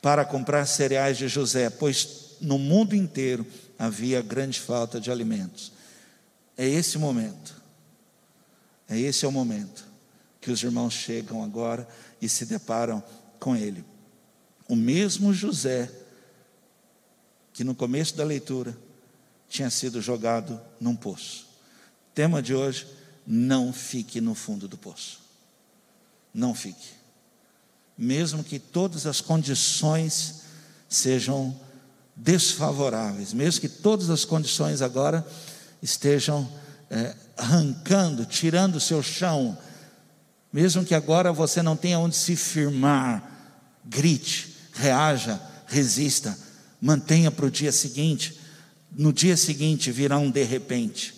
para 0.00 0.24
comprar 0.24 0.64
cereais 0.64 1.18
de 1.18 1.28
José, 1.28 1.68
pois 1.68 2.36
no 2.40 2.58
mundo 2.58 2.96
inteiro 2.96 3.46
havia 3.78 4.22
grande 4.22 4.58
falta 4.58 4.98
de 4.98 5.10
alimentos. 5.10 5.72
É 6.56 6.66
esse 6.66 6.96
momento. 6.96 7.54
É 8.88 8.98
esse 8.98 9.24
é 9.24 9.28
o 9.28 9.32
momento 9.32 9.84
que 10.40 10.50
os 10.50 10.62
irmãos 10.62 10.92
chegam 10.92 11.42
agora 11.42 11.88
e 12.24 12.28
se 12.28 12.46
deparam 12.46 13.02
com 13.38 13.54
ele. 13.54 13.84
O 14.66 14.74
mesmo 14.74 15.34
José, 15.34 15.90
que 17.52 17.62
no 17.62 17.74
começo 17.74 18.16
da 18.16 18.24
leitura 18.24 18.74
tinha 19.46 19.68
sido 19.68 20.00
jogado 20.00 20.58
num 20.80 20.96
poço. 20.96 21.46
Tema 22.14 22.40
de 22.40 22.54
hoje: 22.54 22.86
não 23.26 23.74
fique 23.74 24.22
no 24.22 24.34
fundo 24.34 24.66
do 24.66 24.78
poço. 24.78 25.20
Não 26.32 26.54
fique. 26.54 26.94
Mesmo 27.96 28.42
que 28.42 28.58
todas 28.58 29.06
as 29.06 29.20
condições 29.20 30.44
sejam 30.88 31.54
desfavoráveis, 32.16 33.34
mesmo 33.34 33.60
que 33.60 33.68
todas 33.68 34.08
as 34.08 34.24
condições 34.24 34.80
agora 34.80 35.26
estejam 35.82 36.50
é, 36.90 37.14
arrancando, 37.36 38.24
tirando 38.24 38.76
o 38.76 38.80
seu 38.80 39.02
chão, 39.02 39.58
mesmo 40.54 40.84
que 40.84 40.94
agora 40.94 41.32
você 41.32 41.60
não 41.62 41.76
tenha 41.76 41.98
onde 41.98 42.14
se 42.14 42.36
firmar, 42.36 43.28
grite, 43.84 44.54
reaja, 44.72 45.40
resista, 45.66 46.38
mantenha 46.80 47.28
para 47.28 47.46
o 47.46 47.50
dia 47.50 47.72
seguinte. 47.72 48.38
No 48.92 49.12
dia 49.12 49.36
seguinte 49.36 49.90
virá 49.90 50.16
um 50.16 50.30
de 50.30 50.44
repente. 50.44 51.12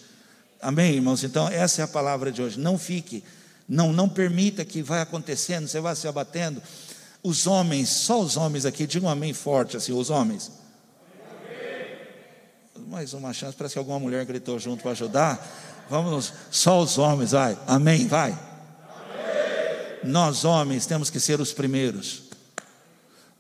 Amém, 0.59 0.95
irmãos? 0.95 1.23
Então, 1.23 1.51
essa 1.51 1.83
é 1.83 1.85
a 1.85 1.89
palavra 1.89 2.33
de 2.33 2.41
hoje. 2.41 2.59
Não 2.59 2.79
fique, 2.79 3.23
não, 3.69 3.93
não 3.93 4.09
permita 4.09 4.65
que 4.65 4.81
vá 4.81 5.03
acontecendo, 5.03 5.69
você 5.69 5.81
vá 5.81 5.95
se 5.95 6.09
abatendo. 6.09 6.63
Os 7.23 7.47
homens, 7.47 7.91
só 7.91 8.19
os 8.19 8.39
homens 8.39 8.65
aqui, 8.65 8.87
digam 8.87 9.11
um 9.11 9.13
amém 9.13 9.35
forte 9.35 9.77
assim, 9.77 9.93
os 9.93 10.09
homens. 10.09 10.51
Mais 12.89 13.13
uma 13.13 13.35
chance, 13.35 13.55
parece 13.55 13.75
que 13.75 13.79
alguma 13.79 14.01
mulher 14.01 14.25
gritou 14.25 14.59
junto 14.59 14.81
para 14.81 14.93
ajudar. 14.93 15.47
Vamos, 15.91 16.33
só 16.51 16.81
os 16.81 16.97
homens, 16.97 17.33
vai. 17.33 17.59
Amém, 17.67 18.09
vai. 18.09 18.46
Nós 20.05 20.45
homens 20.45 20.87
temos 20.87 21.11
que 21.11 21.21
ser 21.21 21.41
os 21.41 21.53
primeiros 21.53 22.27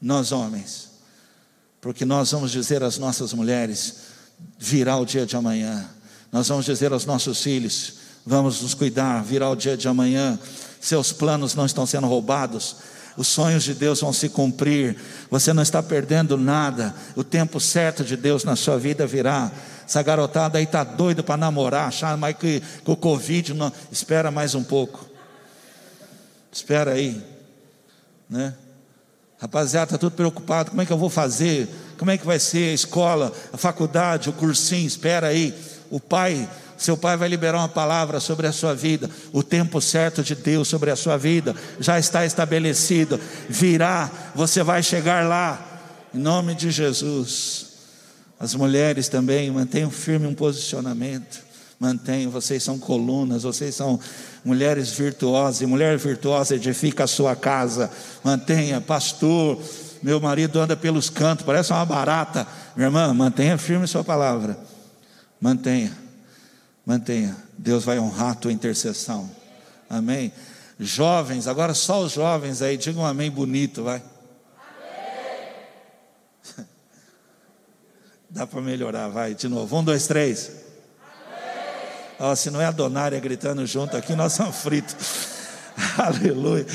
nós 0.01 0.31
homens, 0.33 0.91
porque 1.81 2.05
nós 2.05 2.31
vamos 2.31 2.51
dizer 2.51 2.83
às 2.83 2.99
nossas 2.99 3.33
mulheres: 3.33 3.97
virá 4.59 4.97
o 4.97 5.07
dia 5.07 5.27
de 5.27 5.37
amanhã, 5.37 5.89
nós 6.31 6.49
vamos 6.49 6.65
dizer 6.65 6.93
aos 6.93 7.07
nossos 7.07 7.43
filhos: 7.43 7.95
vamos 8.25 8.63
nos 8.63 8.75
cuidar, 8.75 9.23
virá 9.25 9.49
o 9.49 9.57
dia 9.57 9.77
de 9.77 9.89
amanhã. 9.89 10.39
seus 10.81 11.13
planos 11.13 11.55
não 11.55 11.67
estão 11.67 11.87
sendo 11.87 12.07
roubados, 12.07 12.77
os 13.17 13.27
sonhos 13.27 13.65
de 13.65 13.75
Deus 13.75 14.01
vão 14.01 14.13
se 14.13 14.29
cumprir, 14.29 14.97
você 15.31 15.53
não 15.53 15.63
está 15.63 15.83
perdendo 15.83 16.37
nada, 16.37 16.95
o 17.15 17.25
tempo 17.25 17.59
certo 17.59 18.05
de 18.05 18.17
Deus 18.17 18.45
na 18.45 18.55
sua 18.55 18.79
vida 18.79 19.07
virá. 19.07 19.51
Essa 19.87 20.03
garotada 20.03 20.59
aí 20.59 20.65
está 20.65 20.83
doida 20.83 21.23
para 21.23 21.37
namorar, 21.37 21.89
achar 21.89 22.17
mais 22.17 22.37
que, 22.37 22.61
que 22.61 22.91
o 22.91 22.97
Covid 22.97 23.55
não. 23.55 23.73
Espera 23.91 24.33
mais 24.33 24.55
um 24.55 24.65
pouco. 24.65 25.16
Espera 26.57 26.93
aí. 26.93 27.23
Né? 28.31 28.55
Rapaziada, 29.39 29.85
está 29.85 29.99
tudo 29.99 30.17
preocupado. 30.17 30.71
Como 30.71 30.81
é 30.81 30.87
que 30.87 30.93
eu 30.93 30.97
vou 30.97 31.11
fazer? 31.11 31.69
Como 31.99 32.11
é 32.11 32.17
que 32.17 32.25
vai 32.25 32.39
ser 32.39 32.71
a 32.71 32.75
escola, 32.75 33.31
a 33.53 33.59
faculdade, 33.59 34.31
o 34.31 34.33
cursinho? 34.33 34.87
Espera 34.87 35.27
aí. 35.29 35.55
O 35.91 36.01
pai 36.01 36.49
seu 36.77 36.97
pai 36.97 37.17
vai 37.17 37.29
liberar 37.29 37.59
uma 37.59 37.69
palavra 37.69 38.21
sobre 38.21 38.47
a 38.47 38.53
sua 38.53 38.75
vida. 38.75 39.09
O 39.33 39.43
tempo 39.43 39.81
certo 39.81 40.23
de 40.23 40.35
Deus 40.35 40.69
sobre 40.69 40.91
a 40.91 40.97
sua 40.97 41.17
vida 41.17 41.55
já 41.81 41.99
está 41.99 42.27
estabelecido. 42.27 43.19
Virá, 43.49 44.11
você 44.35 44.63
vai 44.63 44.83
chegar 44.83 45.27
lá. 45.27 45.73
Em 46.15 46.19
nome 46.19 46.55
de 46.55 46.71
Jesus. 46.71 47.67
As 48.39 48.55
mulheres 48.55 49.09
também 49.09 49.51
mantenham 49.51 49.91
firme 49.91 50.27
um 50.27 50.35
posicionamento. 50.35 51.47
Mantenham, 51.79 52.31
vocês 52.31 52.63
são 52.63 52.79
colunas, 52.79 53.43
vocês 53.43 53.75
são 53.75 54.01
mulheres 54.45 54.91
virtuosas, 54.91 55.61
e 55.61 55.67
mulher 55.67 55.99
virtuosa 55.99 56.55
edifica 56.55 57.05
a 57.05 57.07
sua 57.07 57.37
casa. 57.37 57.91
Mantenha, 58.25 58.81
pastor. 58.81 59.61
Meu 60.03 60.21
marido 60.21 60.61
anda 60.61 60.77
pelos 60.77 61.11
cantos, 61.11 61.45
parece 61.45 61.73
uma 61.73 61.85
barata. 61.85 62.47
Minha 62.75 62.87
irmã, 62.89 63.13
mantenha 63.13 63.59
firme 63.59 63.87
sua 63.87 64.05
palavra. 64.05 64.59
Mantenha. 65.41 65.97
Mantenha. 66.85 67.37
Deus 67.59 67.85
vai 67.85 67.99
honrar 67.99 68.33
a 68.33 68.35
tua 68.35 68.53
intercessão. 68.53 69.31
Amém. 69.89 70.33
Jovens, 70.79 71.47
agora 71.47 71.75
só 71.75 72.03
os 72.03 72.13
jovens 72.13 72.63
aí, 72.63 72.77
digam 72.77 73.03
um 73.03 73.07
amém 73.07 73.31
bonito, 73.31 73.83
vai. 73.83 74.03
Dá 78.29 78.47
para 78.47 78.61
melhorar, 78.61 79.09
vai, 79.09 79.35
de 79.35 79.49
novo. 79.49 79.77
Um, 79.77 79.85
dois, 79.85 80.07
três. 80.07 80.66
Ó, 82.19 82.35
se 82.35 82.51
não 82.51 82.61
é 82.61 82.67
a 82.67 82.71
Donária 82.71 83.19
gritando 83.21 83.67
junto 83.67 83.97
aqui, 83.97 84.15
nós 84.15 84.33
somos 84.33 84.57
fritos. 84.57 84.97
Aleluia. 85.99 86.67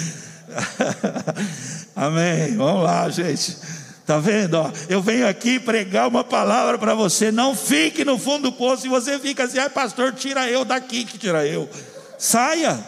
Amém. 1.96 2.56
Vamos 2.56 2.84
lá, 2.84 3.10
gente. 3.10 3.58
Está 4.02 4.20
vendo? 4.20 4.56
Ó, 4.56 4.72
eu 4.90 5.02
venho 5.02 5.28
aqui 5.28 5.60
pregar 5.60 6.08
uma 6.08 6.24
palavra 6.24 6.78
para 6.78 6.94
você. 6.94 7.32
Não 7.32 7.56
fique 7.56 8.04
no 8.04 8.18
fundo 8.18 8.50
do 8.50 8.52
poço 8.52 8.86
e 8.86 8.90
você 8.90 9.18
fica 9.18 9.46
assim, 9.46 9.58
ai 9.58 9.70
pastor, 9.70 10.14
tira 10.14 10.50
eu 10.50 10.66
daqui 10.66 11.06
que 11.06 11.18
tira 11.18 11.46
eu. 11.46 11.70
Saia, 12.18 12.80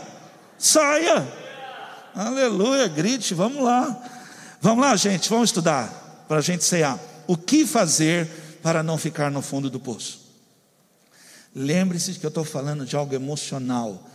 saia. 0.58 1.26
Aleluia, 2.16 2.88
grite, 2.88 3.34
vamos 3.34 3.64
lá. 3.64 3.98
Vamos 4.62 4.84
lá, 4.84 4.96
gente, 4.96 5.30
vamos 5.30 5.50
estudar 5.50 6.26
para 6.28 6.38
a 6.38 6.42
gente 6.42 6.64
cear. 6.64 7.00
O 7.26 7.36
que 7.36 7.66
fazer 7.66 8.28
para 8.62 8.84
não 8.84 8.98
ficar 8.98 9.32
no 9.32 9.42
fundo 9.42 9.70
do 9.70 9.80
poço? 9.80 10.23
Lembre-se 11.56 12.14
que 12.14 12.26
eu 12.26 12.30
estou 12.30 12.44
falando 12.44 12.86
de 12.86 12.96
algo 12.96 13.14
emocional, 13.14 14.10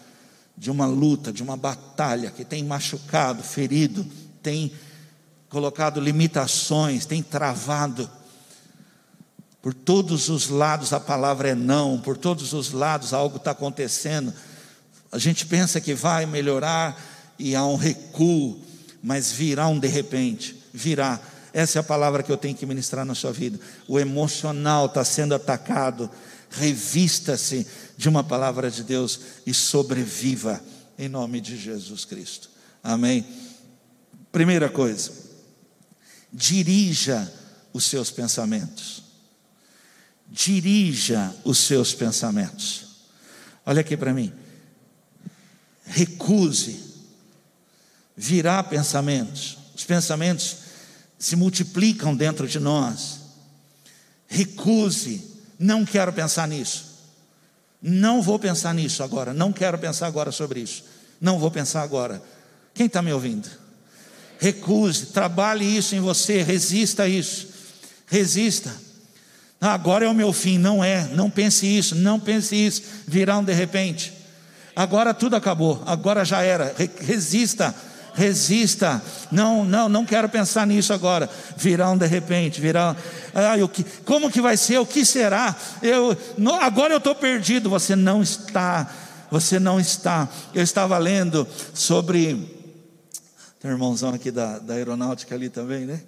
de 0.56 0.70
uma 0.70 0.86
luta, 0.86 1.32
de 1.32 1.42
uma 1.42 1.56
batalha 1.56 2.30
que 2.30 2.44
tem 2.44 2.64
machucado, 2.64 3.42
ferido, 3.42 4.04
tem 4.42 4.72
colocado 5.48 6.00
limitações, 6.00 7.06
tem 7.06 7.22
travado. 7.22 8.10
Por 9.62 9.72
todos 9.72 10.28
os 10.28 10.48
lados 10.48 10.92
a 10.92 11.00
palavra 11.00 11.50
é 11.50 11.54
não, 11.54 12.00
por 12.00 12.16
todos 12.16 12.52
os 12.52 12.72
lados 12.72 13.12
algo 13.12 13.36
está 13.36 13.52
acontecendo. 13.52 14.32
A 15.10 15.18
gente 15.18 15.46
pensa 15.46 15.80
que 15.80 15.94
vai 15.94 16.26
melhorar 16.26 17.00
e 17.38 17.54
há 17.54 17.64
um 17.64 17.76
recuo, 17.76 18.60
mas 19.02 19.30
virá 19.30 19.68
um 19.68 19.78
de 19.78 19.88
repente, 19.88 20.60
virá. 20.72 21.20
Essa 21.52 21.78
é 21.78 21.80
a 21.80 21.84
palavra 21.84 22.22
que 22.22 22.30
eu 22.30 22.36
tenho 22.36 22.54
que 22.54 22.66
ministrar 22.66 23.04
na 23.04 23.14
sua 23.14 23.32
vida. 23.32 23.58
O 23.86 23.98
emocional 23.98 24.86
está 24.86 25.04
sendo 25.04 25.34
atacado. 25.34 26.10
Revista-se 26.50 27.66
de 27.96 28.08
uma 28.08 28.24
palavra 28.24 28.70
de 28.70 28.82
Deus 28.82 29.20
e 29.46 29.52
sobreviva 29.52 30.62
em 30.98 31.08
nome 31.08 31.40
de 31.40 31.56
Jesus 31.56 32.04
Cristo. 32.04 32.50
Amém. 32.82 33.26
Primeira 34.32 34.68
coisa, 34.68 35.12
dirija 36.32 37.32
os 37.72 37.84
seus 37.84 38.10
pensamentos. 38.10 39.02
Dirija 40.30 41.34
os 41.44 41.58
seus 41.58 41.94
pensamentos. 41.94 42.86
Olha 43.64 43.80
aqui 43.80 43.96
para 43.96 44.12
mim. 44.12 44.32
Recuse 45.84 46.80
virar 48.16 48.64
pensamentos. 48.64 49.56
Os 49.74 49.84
pensamentos 49.84 50.56
se 51.18 51.36
multiplicam 51.36 52.14
dentro 52.14 52.46
de 52.46 52.58
nós. 52.58 53.20
Recuse, 54.26 55.22
não 55.58 55.84
quero 55.84 56.12
pensar 56.12 56.46
nisso. 56.46 56.86
Não 57.80 58.22
vou 58.22 58.38
pensar 58.38 58.74
nisso 58.74 59.02
agora. 59.02 59.32
Não 59.32 59.52
quero 59.52 59.78
pensar 59.78 60.06
agora 60.06 60.30
sobre 60.32 60.60
isso. 60.60 60.84
Não 61.20 61.38
vou 61.38 61.50
pensar 61.50 61.82
agora. 61.82 62.22
Quem 62.74 62.86
está 62.86 63.02
me 63.02 63.12
ouvindo? 63.12 63.48
recuse, 64.38 65.06
trabalhe 65.06 65.64
isso 65.64 65.94
em 65.94 66.00
você, 66.00 66.42
resista 66.42 67.02
a 67.02 67.08
isso, 67.08 67.48
resista. 68.06 68.72
Ah, 69.60 69.74
agora 69.74 70.04
é 70.04 70.08
o 70.08 70.14
meu 70.14 70.32
fim, 70.32 70.56
não 70.56 70.82
é, 70.82 71.08
não 71.12 71.28
pense 71.28 71.66
isso, 71.66 71.96
não 71.96 72.20
pense 72.20 72.54
isso, 72.54 72.82
virá 73.06 73.38
um 73.38 73.44
de 73.44 73.52
repente. 73.52 74.12
Agora 74.74 75.12
tudo 75.12 75.34
acabou, 75.34 75.82
agora 75.84 76.24
já 76.24 76.42
era, 76.42 76.72
resista, 77.00 77.74
resista. 78.14 79.02
Não, 79.30 79.64
não, 79.64 79.88
não 79.88 80.04
quero 80.04 80.28
pensar 80.28 80.66
nisso 80.66 80.92
agora. 80.92 81.28
Virá 81.56 81.90
um 81.90 81.96
de 81.96 82.06
repente, 82.06 82.60
virá. 82.60 82.96
O 83.62 83.68
que, 83.68 83.84
como 84.04 84.30
que 84.30 84.40
vai 84.40 84.56
ser? 84.56 84.78
O 84.78 84.86
que 84.86 85.04
será? 85.04 85.54
Eu, 85.82 86.16
não, 86.36 86.60
agora 86.60 86.92
eu 86.92 86.98
estou 86.98 87.14
perdido. 87.14 87.70
Você 87.70 87.94
não 87.94 88.22
está, 88.22 88.90
você 89.30 89.58
não 89.58 89.78
está. 89.78 90.28
Eu 90.54 90.62
estava 90.62 90.98
lendo 90.98 91.46
sobre 91.74 92.56
tem 93.60 93.72
um 93.72 93.74
irmãozão 93.74 94.10
aqui 94.10 94.30
da, 94.30 94.60
da 94.60 94.74
aeronáutica 94.74 95.34
ali 95.34 95.48
também, 95.48 95.84
né? 95.84 96.00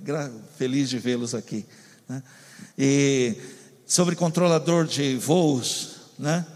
Feliz 0.56 0.88
de 0.88 0.98
vê-los 0.98 1.34
aqui. 1.34 1.66
Né? 2.08 2.22
E 2.78 3.36
sobre 3.84 4.14
controlador 4.14 4.86
de 4.86 5.16
voos, 5.16 5.96
né? 6.16 6.46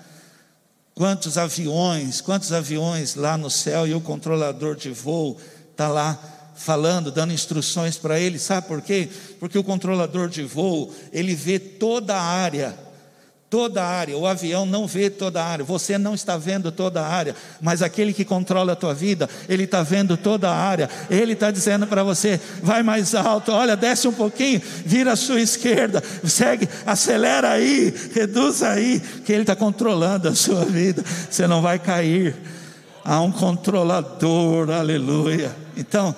Quantos 0.95 1.37
aviões, 1.37 2.21
quantos 2.21 2.53
aviões 2.53 3.17
lá 3.17 3.37
no 3.37 3.51
céu 3.51 3.87
e 3.87 3.95
o 3.95 4.01
controlador 4.01 4.77
de 4.77 4.91
voo 4.91 5.37
está 5.73 5.89
lá 5.89 6.17
falando, 6.55 7.11
dando 7.11 7.33
instruções 7.33 7.97
para 7.97 8.21
ele, 8.21 8.39
sabe 8.39 8.69
por 8.69 8.81
quê? 8.81 9.09
Porque 9.41 9.59
o 9.59 9.65
controlador 9.65 10.29
de 10.29 10.45
voo, 10.45 10.95
ele 11.13 11.35
vê 11.35 11.59
toda 11.59 12.15
a 12.15 12.23
área 12.23 12.79
toda 13.55 13.85
a 13.85 13.87
área. 13.87 14.19
O 14.19 14.27
avião 14.27 14.67
não 14.67 14.85
vê 14.85 15.09
toda 15.09 15.41
a 15.41 15.47
área. 15.47 15.65
Você 15.65 15.97
não 15.97 16.13
está 16.13 16.37
vendo 16.37 16.73
toda 16.73 17.01
a 17.01 17.07
área. 17.07 17.37
Mas 17.61 17.83
aquele 17.83 18.13
que 18.13 18.25
controla 18.25 18.73
a 18.73 18.77
tua 18.77 18.93
vida, 18.93 19.31
ele 19.49 19.63
está 19.63 19.81
vendo 19.81 20.17
toda 20.17 20.51
a 20.51 20.57
área. 20.57 20.91
Ele 21.09 21.35
está 21.35 21.53
dizendo 21.53 21.87
para 21.87 22.03
você: 22.03 22.41
vai 22.61 22.83
mais 22.83 23.15
alto, 23.15 23.53
olha, 23.53 23.77
desce 23.77 24.09
um 24.09 24.13
pouquinho, 24.13 24.61
vira 24.85 25.13
à 25.13 25.17
sua 25.17 25.41
esquerda, 25.41 26.03
segue, 26.25 26.69
acelera 26.85 27.53
aí, 27.53 27.95
reduz 28.13 28.61
aí, 28.61 29.01
que 29.25 29.33
ele 29.33 29.43
está 29.43 29.55
controlando 29.55 30.29
a 30.29 30.35
sua 30.35 30.65
vida. 30.65 31.05
Você 31.31 31.47
não 31.47 31.63
vai 31.63 31.79
cair. 31.79 32.35
Há 33.05 33.21
um 33.21 33.31
controlador, 33.31 34.69
aleluia. 34.69 35.55
Então, 35.77 36.13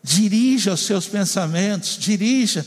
dirija 0.00 0.74
os 0.74 0.86
seus 0.86 1.08
pensamentos, 1.08 1.98
dirija 1.98 2.64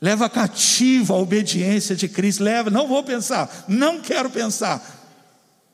leva 0.00 0.28
cativo 0.30 1.12
a 1.12 1.18
obediência 1.18 1.94
de 1.94 2.08
Cristo. 2.08 2.42
Leva, 2.42 2.70
não 2.70 2.88
vou 2.88 3.02
pensar, 3.02 3.64
não 3.68 4.00
quero 4.00 4.30
pensar, 4.30 4.82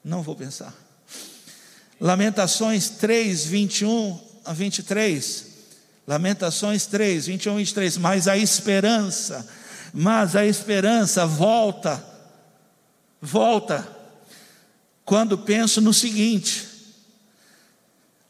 não 0.04 0.22
vou 0.22 0.34
pensar. 0.34 0.74
Lamentações 2.00 2.88
3, 2.90 3.46
21 3.46 4.20
a 4.44 4.52
23. 4.52 5.46
Lamentações 6.06 6.86
3, 6.86 7.26
21 7.26 7.52
a 7.52 7.56
23. 7.56 7.96
Mas 7.98 8.28
a 8.28 8.36
esperança, 8.36 9.46
mas 9.94 10.36
a 10.36 10.44
esperança 10.44 11.24
volta, 11.26 12.04
volta, 13.20 13.86
quando 15.04 15.38
penso 15.38 15.80
no 15.80 15.94
seguinte: 15.94 16.68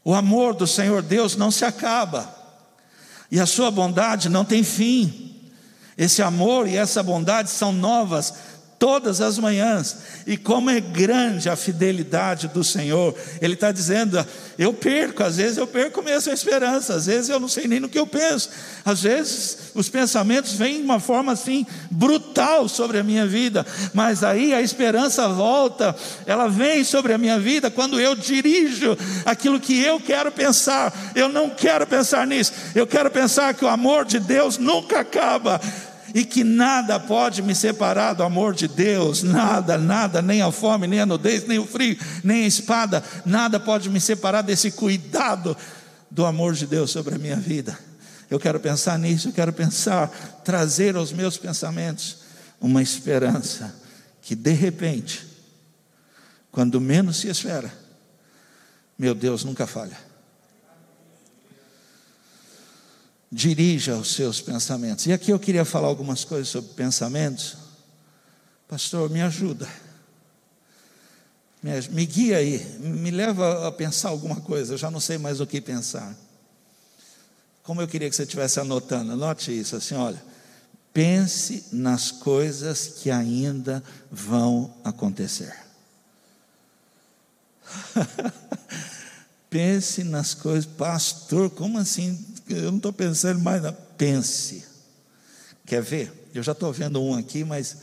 o 0.04 0.14
amor 0.14 0.54
do 0.54 0.66
Senhor 0.66 1.02
Deus 1.02 1.34
não 1.34 1.50
se 1.50 1.64
acaba, 1.64 2.32
e 3.30 3.40
a 3.40 3.46
sua 3.46 3.70
bondade 3.70 4.28
não 4.28 4.44
tem 4.44 4.62
fim. 4.62 5.35
Esse 5.96 6.22
amor 6.22 6.68
e 6.68 6.76
essa 6.76 7.02
bondade 7.02 7.50
são 7.50 7.72
novas 7.72 8.34
todas 8.78 9.20
as 9.20 9.38
manhãs. 9.38 9.96
E 10.26 10.36
como 10.36 10.70
é 10.70 10.80
grande 10.80 11.48
a 11.48 11.56
fidelidade 11.56 12.48
do 12.48 12.62
Senhor. 12.62 13.14
Ele 13.40 13.54
está 13.54 13.72
dizendo: 13.72 14.24
eu 14.58 14.72
perco, 14.72 15.22
às 15.22 15.36
vezes 15.36 15.56
eu 15.56 15.66
perco 15.66 16.02
mesmo 16.02 16.30
a 16.30 16.34
esperança, 16.34 16.94
às 16.94 17.06
vezes 17.06 17.28
eu 17.28 17.40
não 17.40 17.48
sei 17.48 17.66
nem 17.66 17.80
no 17.80 17.88
que 17.88 17.98
eu 17.98 18.06
penso, 18.06 18.50
às 18.84 19.02
vezes 19.02 19.58
os 19.74 19.88
pensamentos 19.88 20.54
vêm 20.54 20.78
de 20.78 20.82
uma 20.82 21.00
forma 21.00 21.32
assim 21.32 21.66
brutal 21.90 22.68
sobre 22.68 22.98
a 22.98 23.02
minha 23.02 23.26
vida, 23.26 23.66
mas 23.92 24.24
aí 24.24 24.54
a 24.54 24.60
esperança 24.60 25.28
volta, 25.28 25.94
ela 26.26 26.48
vem 26.48 26.84
sobre 26.84 27.12
a 27.12 27.18
minha 27.18 27.38
vida 27.38 27.70
quando 27.70 28.00
eu 28.00 28.14
dirijo 28.14 28.96
aquilo 29.24 29.60
que 29.60 29.80
eu 29.80 30.00
quero 30.00 30.32
pensar. 30.32 30.92
Eu 31.14 31.28
não 31.28 31.50
quero 31.50 31.86
pensar 31.86 32.26
nisso, 32.26 32.52
eu 32.74 32.86
quero 32.86 33.10
pensar 33.10 33.54
que 33.54 33.64
o 33.64 33.68
amor 33.68 34.04
de 34.04 34.18
Deus 34.18 34.58
nunca 34.58 35.00
acaba 35.00 35.60
e 36.16 36.24
que 36.24 36.42
nada 36.42 36.98
pode 36.98 37.42
me 37.42 37.54
separar 37.54 38.14
do 38.14 38.22
amor 38.22 38.54
de 38.54 38.66
Deus, 38.66 39.22
nada, 39.22 39.76
nada, 39.76 40.22
nem 40.22 40.40
a 40.40 40.50
fome, 40.50 40.86
nem 40.86 41.00
a 41.00 41.04
nudez, 41.04 41.46
nem 41.46 41.58
o 41.58 41.66
frio, 41.66 41.94
nem 42.24 42.44
a 42.44 42.46
espada, 42.46 43.04
nada 43.26 43.60
pode 43.60 43.90
me 43.90 44.00
separar 44.00 44.40
desse 44.40 44.70
cuidado 44.70 45.54
do 46.10 46.24
amor 46.24 46.54
de 46.54 46.66
Deus 46.66 46.90
sobre 46.90 47.16
a 47.16 47.18
minha 47.18 47.36
vida. 47.36 47.78
Eu 48.30 48.40
quero 48.40 48.58
pensar 48.58 48.98
nisso, 48.98 49.28
eu 49.28 49.32
quero 49.34 49.52
pensar, 49.52 50.08
trazer 50.42 50.96
aos 50.96 51.12
meus 51.12 51.36
pensamentos 51.36 52.20
uma 52.58 52.80
esperança 52.80 53.76
que 54.22 54.34
de 54.34 54.52
repente, 54.52 55.22
quando 56.50 56.80
menos 56.80 57.18
se 57.18 57.28
espera, 57.28 57.70
meu 58.98 59.14
Deus 59.14 59.44
nunca 59.44 59.66
falha. 59.66 59.98
Dirija 63.30 63.96
os 63.96 64.14
seus 64.14 64.40
pensamentos. 64.40 65.06
E 65.06 65.12
aqui 65.12 65.30
eu 65.30 65.38
queria 65.38 65.64
falar 65.64 65.88
algumas 65.88 66.24
coisas 66.24 66.48
sobre 66.48 66.72
pensamentos. 66.74 67.56
Pastor, 68.68 69.10
me 69.10 69.20
ajuda. 69.20 69.68
Me, 71.62 71.70
me 71.90 72.06
guia 72.06 72.38
aí, 72.38 72.58
me 72.80 73.10
leva 73.10 73.66
a 73.66 73.72
pensar 73.72 74.10
alguma 74.10 74.40
coisa, 74.40 74.74
eu 74.74 74.78
já 74.78 74.90
não 74.90 75.00
sei 75.00 75.18
mais 75.18 75.40
o 75.40 75.46
que 75.46 75.60
pensar. 75.60 76.14
Como 77.62 77.80
eu 77.80 77.88
queria 77.88 78.08
que 78.08 78.14
você 78.14 78.22
estivesse 78.22 78.60
anotando, 78.60 79.12
anote 79.12 79.56
isso 79.56 79.74
assim, 79.76 79.94
olha. 79.94 80.22
Pense 80.92 81.66
nas 81.72 82.10
coisas 82.10 82.86
que 82.86 83.10
ainda 83.10 83.82
vão 84.10 84.72
acontecer. 84.82 85.54
Pense 89.50 90.02
nas 90.04 90.32
coisas, 90.32 90.64
pastor, 90.64 91.50
como 91.50 91.78
assim 91.78 92.24
eu 92.48 92.70
não 92.70 92.76
estou 92.76 92.92
pensando 92.92 93.40
mais 93.40 93.62
na. 93.62 93.72
Pense. 93.72 94.64
Quer 95.64 95.82
ver? 95.82 96.30
Eu 96.34 96.42
já 96.42 96.52
estou 96.52 96.72
vendo 96.72 97.02
um 97.02 97.14
aqui, 97.14 97.44
mas 97.44 97.76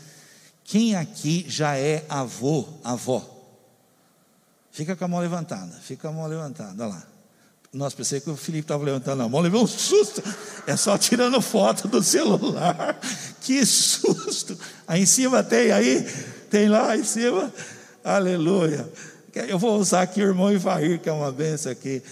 quem 0.64 0.96
aqui 0.96 1.46
já 1.48 1.78
é 1.78 2.06
avô, 2.08 2.68
avó? 2.84 3.30
Fica 4.72 4.96
com 4.96 5.06
a 5.06 5.08
mão 5.08 5.20
levantada, 5.20 5.72
fica 5.84 6.04
com 6.04 6.08
a 6.08 6.12
mão 6.12 6.28
levantada, 6.28 6.84
olha 6.84 6.94
lá. 6.96 7.08
Nossa, 7.74 7.96
pensei 7.96 8.22
que 8.22 8.30
o 8.30 8.38
Felipe 8.38 8.66
estava 8.66 8.84
levantando 8.84 9.24
a 9.24 9.30
mão, 9.30 9.42
levou 9.42 9.64
um 9.64 9.68
susto. 9.68 10.22
É 10.68 10.78
só 10.78 10.96
tirando 10.98 11.42
foto 11.42 11.88
do 11.88 12.04
celular. 12.04 13.00
Que 13.42 13.66
susto! 13.66 14.58
Aí 14.88 15.02
em 15.02 15.06
cima 15.06 15.44
tem 15.44 15.72
aí, 15.72 16.04
tem 16.50 16.70
lá 16.70 16.96
em 16.96 17.04
cima. 17.04 17.52
Aleluia. 18.04 18.88
Eu 19.34 19.58
vou 19.58 19.80
usar 19.80 20.04
aqui 20.04 20.22
o 20.22 20.28
irmão 20.28 20.54
Ivair, 20.54 21.00
que 21.00 21.10
é 21.10 21.12
uma 21.12 21.32
benção 21.32 21.72
aqui. 21.72 22.04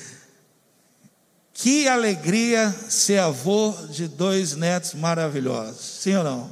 Que 1.53 1.87
alegria 1.87 2.73
ser 2.89 3.19
avô 3.19 3.73
de 3.89 4.07
dois 4.07 4.55
netos 4.55 4.93
maravilhosos. 4.93 5.79
Sim 5.79 6.15
ou 6.15 6.23
não? 6.23 6.51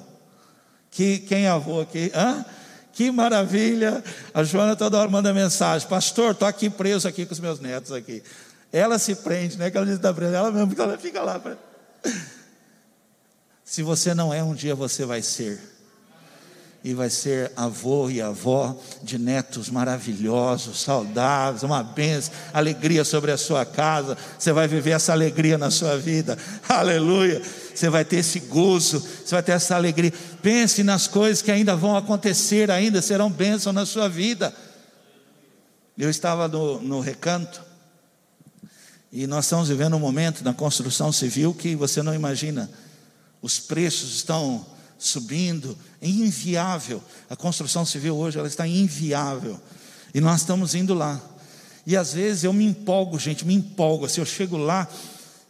Que, 0.92 1.20
quem 1.20 1.46
é 1.46 1.50
avô 1.50 1.82
aqui? 1.82 2.12
Hã? 2.14 2.46
Que 2.94 3.12
maravilha. 3.12 4.04
A 4.34 4.44
Joana 4.44 4.76
toda 4.76 4.98
hora 4.98 5.10
manda 5.10 5.34
mensagem. 5.34 5.88
Pastor, 5.88 6.32
estou 6.32 6.48
aqui 6.48 6.70
preso 6.70 7.08
aqui 7.08 7.26
com 7.26 7.34
os 7.34 7.40
meus 7.40 7.60
netos 7.60 7.92
aqui. 7.92 8.22
Ela 8.72 9.00
se 9.00 9.16
prende, 9.16 9.58
né? 9.58 9.72
Que 9.72 9.78
ela 9.78 9.86
diz 9.86 9.96
está 9.96 10.14
presa. 10.14 10.36
Ela 10.36 10.52
mesmo, 10.52 10.74
ela 10.78 10.98
fica 10.98 11.22
lá. 11.22 11.42
Se 13.64 13.84
você 13.84 14.14
não 14.14 14.34
é, 14.34 14.44
um 14.44 14.54
dia 14.54 14.76
você 14.76 15.06
vai 15.06 15.22
ser 15.22 15.79
e 16.84 16.94
vai 16.94 17.10
ser 17.10 17.52
avô 17.58 18.10
e 18.10 18.22
avó 18.22 18.78
de 19.04 19.18
netos 19.18 19.70
maravilhosos, 19.70 20.82
saudáveis, 20.82 21.64
uma 21.64 21.84
bênção, 21.84 22.34
alegria 22.54 23.04
sobre 23.04 23.32
a 23.32 23.38
sua 23.38 23.66
casa. 23.66 24.18
Você 24.38 24.54
vai 24.54 24.68
viver 24.68 24.92
essa 24.92 25.12
alegria 25.12 25.58
na 25.58 25.70
sua 25.70 25.98
vida, 25.98 26.38
aleluia. 26.70 27.42
Você 27.74 27.90
vai 27.90 28.06
ter 28.06 28.18
esse 28.18 28.40
gozo, 28.40 29.00
você 29.00 29.36
vai 29.36 29.44
ter 29.44 29.52
essa 29.52 29.76
alegria. 29.76 30.14
Pense 30.42 30.82
nas 30.84 31.08
coisas 31.08 31.42
que 31.42 31.52
ainda 31.52 31.76
vão 31.76 31.98
acontecer, 31.98 32.72
ainda 32.72 33.02
serão 33.02 33.30
bênçãos 33.30 33.76
na 33.76 33.86
sua 33.86 34.08
vida. 34.08 34.54
Eu 35.98 36.10
estava 36.10 36.48
no, 36.48 36.80
no 36.80 37.02
recanto, 37.02 37.62
e 39.12 39.26
nós 39.28 39.46
estamos 39.46 39.68
vivendo 39.68 39.96
um 39.96 40.00
momento 40.00 40.44
na 40.44 40.54
construção 40.54 41.12
civil 41.12 41.54
que 41.54 41.76
você 41.76 42.02
não 42.02 42.14
imagina. 42.14 42.70
Os 43.42 43.60
preços 43.60 44.16
estão 44.16 44.66
subindo, 45.00 45.78
é 46.02 46.08
inviável. 46.08 47.04
A 47.30 47.36
construção 47.36 47.86
civil 47.86 48.16
hoje 48.16 48.38
ela 48.38 48.48
está 48.48 48.68
inviável. 48.68 49.60
E 50.14 50.22
nós 50.22 50.42
estamos 50.42 50.76
indo 50.76 50.94
lá. 50.94 51.22
E 51.86 51.96
às 51.96 52.14
vezes 52.14 52.44
eu 52.44 52.54
me 52.54 52.66
empolgo, 52.66 53.20
gente, 53.20 53.46
me 53.46 53.54
empolgo. 53.54 54.08
Se 54.08 54.14
assim, 54.14 54.22
eu 54.22 54.26
chego 54.26 54.58
lá, 54.58 54.88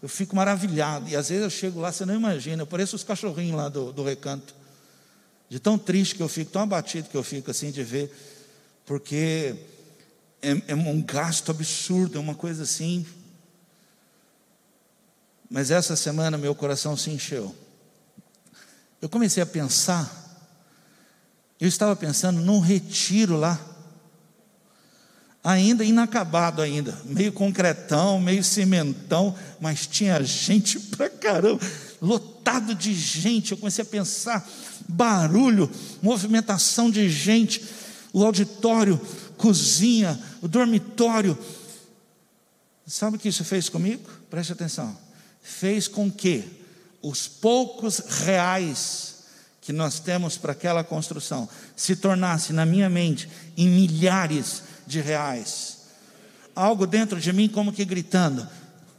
eu 0.02 0.10
fico 0.10 0.36
maravilhado. 0.36 1.10
E 1.10 1.16
às 1.16 1.30
vezes 1.30 1.44
eu 1.44 1.50
chego 1.50 1.80
lá, 1.80 1.92
você 1.92 2.06
não 2.06 2.16
imagina, 2.16 2.62
eu 2.62 2.68
pareço 2.68 2.96
os 2.96 3.04
cachorrinhos 3.04 3.56
lá 3.56 3.70
do, 3.70 3.92
do 3.92 4.04
recanto. 4.04 4.56
De 5.50 5.60
tão 5.60 5.78
triste 5.78 6.16
que 6.16 6.22
eu 6.22 6.30
fico, 6.30 6.52
tão 6.52 6.62
abatido 6.62 7.10
que 7.10 7.18
eu 7.18 7.24
fico 7.24 7.50
assim 7.50 7.72
de 7.72 7.84
ver, 7.84 8.14
porque 8.86 9.56
é, 10.42 10.62
é 10.68 10.76
um 10.76 11.02
gasto 11.02 11.50
absurdo, 11.50 12.18
é 12.18 12.22
uma 12.22 12.36
coisa 12.36 12.64
assim. 12.64 13.06
Mas 15.50 15.72
essa 15.72 15.96
semana 15.96 16.38
meu 16.38 16.54
coração 16.54 16.96
se 16.96 17.10
encheu 17.10 17.56
eu 19.02 19.08
comecei 19.08 19.42
a 19.42 19.46
pensar, 19.46 20.29
eu 21.60 21.68
estava 21.68 21.96
pensando 21.96 22.40
num 22.40 22.60
retiro 22.60 23.36
lá, 23.36 23.60
ainda 25.44 25.84
inacabado 25.84 26.62
ainda, 26.62 26.98
meio 27.06 27.34
concretão, 27.34 28.20
meio 28.20 28.44
cimentão, 28.44 29.36
mas 29.60 29.86
tinha 29.86 30.22
gente 30.24 30.80
pra 30.96 31.10
caramba, 31.10 31.60
lotado 32.02 32.74
de 32.74 32.94
gente. 32.94 33.52
Eu 33.52 33.58
comecei 33.58 33.84
a 33.84 33.88
pensar, 33.88 34.48
barulho, 34.88 35.70
movimentação 36.02 36.90
de 36.90 37.10
gente, 37.10 37.64
o 38.14 38.24
auditório, 38.24 39.00
cozinha, 39.38 40.20
o 40.42 40.48
dormitório. 40.48 41.38
Sabe 42.88 43.18
o 43.18 43.20
que 43.20 43.30
isso 43.30 43.44
fez 43.44 43.70
comigo? 43.70 44.10
Preste 44.30 44.54
atenção. 44.54 44.98
Fez 45.42 45.88
com 45.88 46.10
que 46.10 46.44
os 47.02 47.28
poucos 47.28 48.00
reais 48.00 49.09
que 49.70 49.74
nós 49.74 50.00
temos 50.00 50.36
para 50.36 50.54
aquela 50.54 50.84
construção 50.84 51.48
se 51.76 51.96
tornasse 51.96 52.52
na 52.52 52.66
minha 52.66 52.90
mente 52.90 53.30
em 53.56 53.70
milhares 53.70 54.64
de 54.88 55.00
reais. 55.00 55.78
Algo 56.56 56.88
dentro 56.88 57.22
de 57.22 57.32
mim 57.32 57.48
como 57.48 57.72
que 57.72 57.86
gritando: 57.86 58.50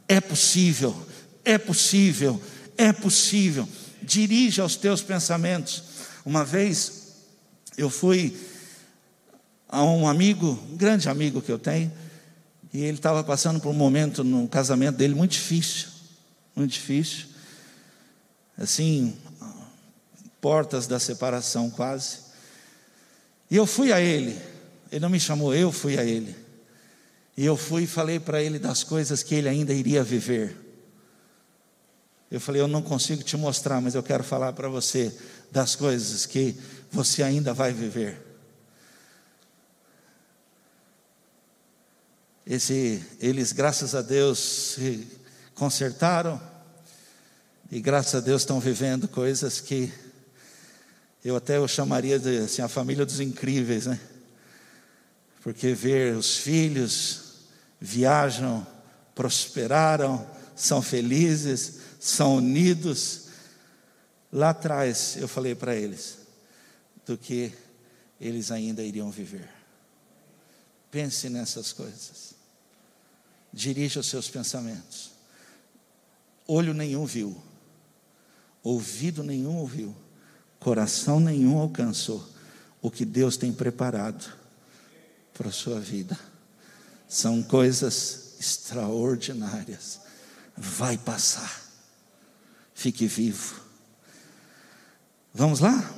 é 0.07 0.21
possível, 0.21 0.95
é 1.43 1.57
possível, 1.57 2.41
é 2.77 2.93
possível. 2.93 3.67
Dirija 4.01 4.63
os 4.63 4.77
teus 4.77 5.01
pensamentos. 5.01 5.83
Uma 6.25 6.45
vez 6.45 7.17
eu 7.77 7.89
fui 7.89 8.33
a 9.67 9.83
um 9.83 10.07
amigo, 10.07 10.57
um 10.71 10.77
grande 10.77 11.09
amigo 11.09 11.41
que 11.41 11.51
eu 11.51 11.59
tenho, 11.59 11.91
e 12.73 12.79
ele 12.79 12.95
estava 12.97 13.25
passando 13.25 13.59
por 13.59 13.67
um 13.67 13.73
momento 13.73 14.23
no 14.23 14.47
casamento 14.47 14.95
dele 14.95 15.15
muito 15.15 15.31
difícil, 15.31 15.89
muito 16.55 16.71
difícil 16.71 17.25
assim, 18.57 19.15
portas 20.41 20.87
da 20.87 20.99
separação 20.99 21.69
quase. 21.69 22.17
E 23.49 23.55
eu 23.55 23.65
fui 23.65 23.93
a 23.93 24.01
ele, 24.01 24.37
ele 24.91 24.99
não 24.99 25.09
me 25.09 25.19
chamou, 25.19 25.53
eu 25.53 25.71
fui 25.71 25.97
a 25.97 26.03
ele. 26.03 26.35
E 27.37 27.45
eu 27.45 27.55
fui 27.55 27.83
e 27.83 27.87
falei 27.87 28.19
para 28.19 28.41
ele 28.41 28.59
das 28.59 28.83
coisas 28.83 29.23
que 29.23 29.35
ele 29.35 29.47
ainda 29.47 29.73
iria 29.73 30.03
viver. 30.03 30.57
Eu 32.29 32.39
falei, 32.39 32.61
eu 32.61 32.67
não 32.67 32.81
consigo 32.81 33.23
te 33.23 33.35
mostrar, 33.37 33.81
mas 33.81 33.93
eu 33.93 34.01
quero 34.01 34.23
falar 34.23 34.53
para 34.53 34.67
você 34.69 35.15
das 35.51 35.75
coisas 35.75 36.25
que 36.25 36.57
você 36.91 37.21
ainda 37.23 37.53
vai 37.53 37.73
viver. 37.73 38.17
Esse, 42.45 43.03
eles, 43.19 43.51
graças 43.51 43.93
a 43.93 44.01
Deus, 44.01 44.39
se 44.75 45.07
consertaram 45.53 46.41
e 47.71 47.79
graças 47.79 48.15
a 48.15 48.19
Deus 48.19 48.41
estão 48.41 48.59
vivendo 48.59 49.07
coisas 49.07 49.61
que 49.61 49.91
eu 51.23 51.35
até 51.35 51.57
eu 51.57 51.67
chamaria 51.67 52.17
de 52.17 52.39
assim, 52.39 52.61
a 52.61 52.67
família 52.67 53.05
dos 53.05 53.19
incríveis, 53.19 53.85
né? 53.85 53.99
Porque 55.41 55.73
ver 55.73 56.15
os 56.15 56.37
filhos 56.37 57.35
viajam, 57.79 58.65
prosperaram, 59.13 60.27
são 60.55 60.81
felizes, 60.81 61.79
são 61.99 62.35
unidos. 62.35 63.27
Lá 64.31 64.49
atrás 64.49 65.17
eu 65.17 65.27
falei 65.27 65.55
para 65.55 65.75
eles 65.75 66.19
do 67.05 67.17
que 67.17 67.51
eles 68.19 68.51
ainda 68.51 68.83
iriam 68.83 69.09
viver. 69.11 69.49
Pense 70.91 71.29
nessas 71.29 71.73
coisas. 71.73 72.35
Dirija 73.51 73.99
os 73.99 74.07
seus 74.07 74.29
pensamentos. 74.29 75.11
Olho 76.47 76.73
nenhum 76.73 77.05
viu, 77.05 77.41
ouvido 78.61 79.23
nenhum 79.23 79.57
ouviu, 79.57 79.95
coração 80.61 81.19
nenhum 81.19 81.57
alcançou 81.57 82.25
o 82.81 82.89
que 82.89 83.03
Deus 83.03 83.35
tem 83.35 83.51
preparado 83.51 84.31
para 85.33 85.49
a 85.49 85.51
sua 85.51 85.79
vida. 85.79 86.17
São 87.09 87.41
coisas 87.41 88.35
extraordinárias. 88.39 89.99
Vai 90.55 90.97
passar. 90.97 91.61
Fique 92.75 93.07
vivo. 93.07 93.59
Vamos 95.33 95.59
lá? 95.59 95.93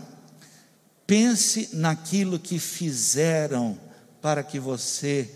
Pense 1.06 1.76
naquilo 1.76 2.40
que 2.40 2.58
fizeram 2.58 3.78
para 4.22 4.44
que 4.44 4.60
você 4.60 5.30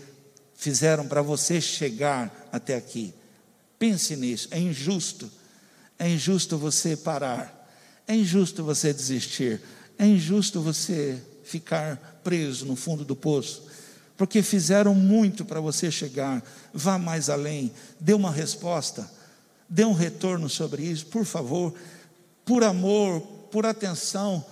fizeram 0.54 1.06
para 1.06 1.20
você 1.20 1.60
chegar 1.60 2.48
até 2.50 2.76
aqui. 2.76 3.14
Pense 3.78 4.16
nisso. 4.16 4.48
É 4.50 4.58
injusto. 4.58 5.30
É 5.98 6.08
injusto 6.08 6.56
você 6.56 6.96
parar. 6.96 7.57
É 8.08 8.16
injusto 8.16 8.64
você 8.64 8.92
desistir. 8.92 9.60
É 9.98 10.06
injusto 10.06 10.62
você 10.62 11.22
ficar 11.44 12.20
preso 12.24 12.64
no 12.64 12.74
fundo 12.74 13.04
do 13.04 13.14
poço. 13.14 13.68
Porque 14.16 14.42
fizeram 14.42 14.94
muito 14.94 15.44
para 15.44 15.60
você 15.60 15.90
chegar. 15.90 16.42
Vá 16.72 16.98
mais 16.98 17.28
além. 17.28 17.70
Dê 18.00 18.14
uma 18.14 18.32
resposta. 18.32 19.08
Dê 19.68 19.84
um 19.84 19.92
retorno 19.92 20.48
sobre 20.48 20.82
isso, 20.82 21.06
por 21.06 21.26
favor. 21.26 21.74
Por 22.46 22.64
amor, 22.64 23.20
por 23.50 23.66
atenção 23.66 24.44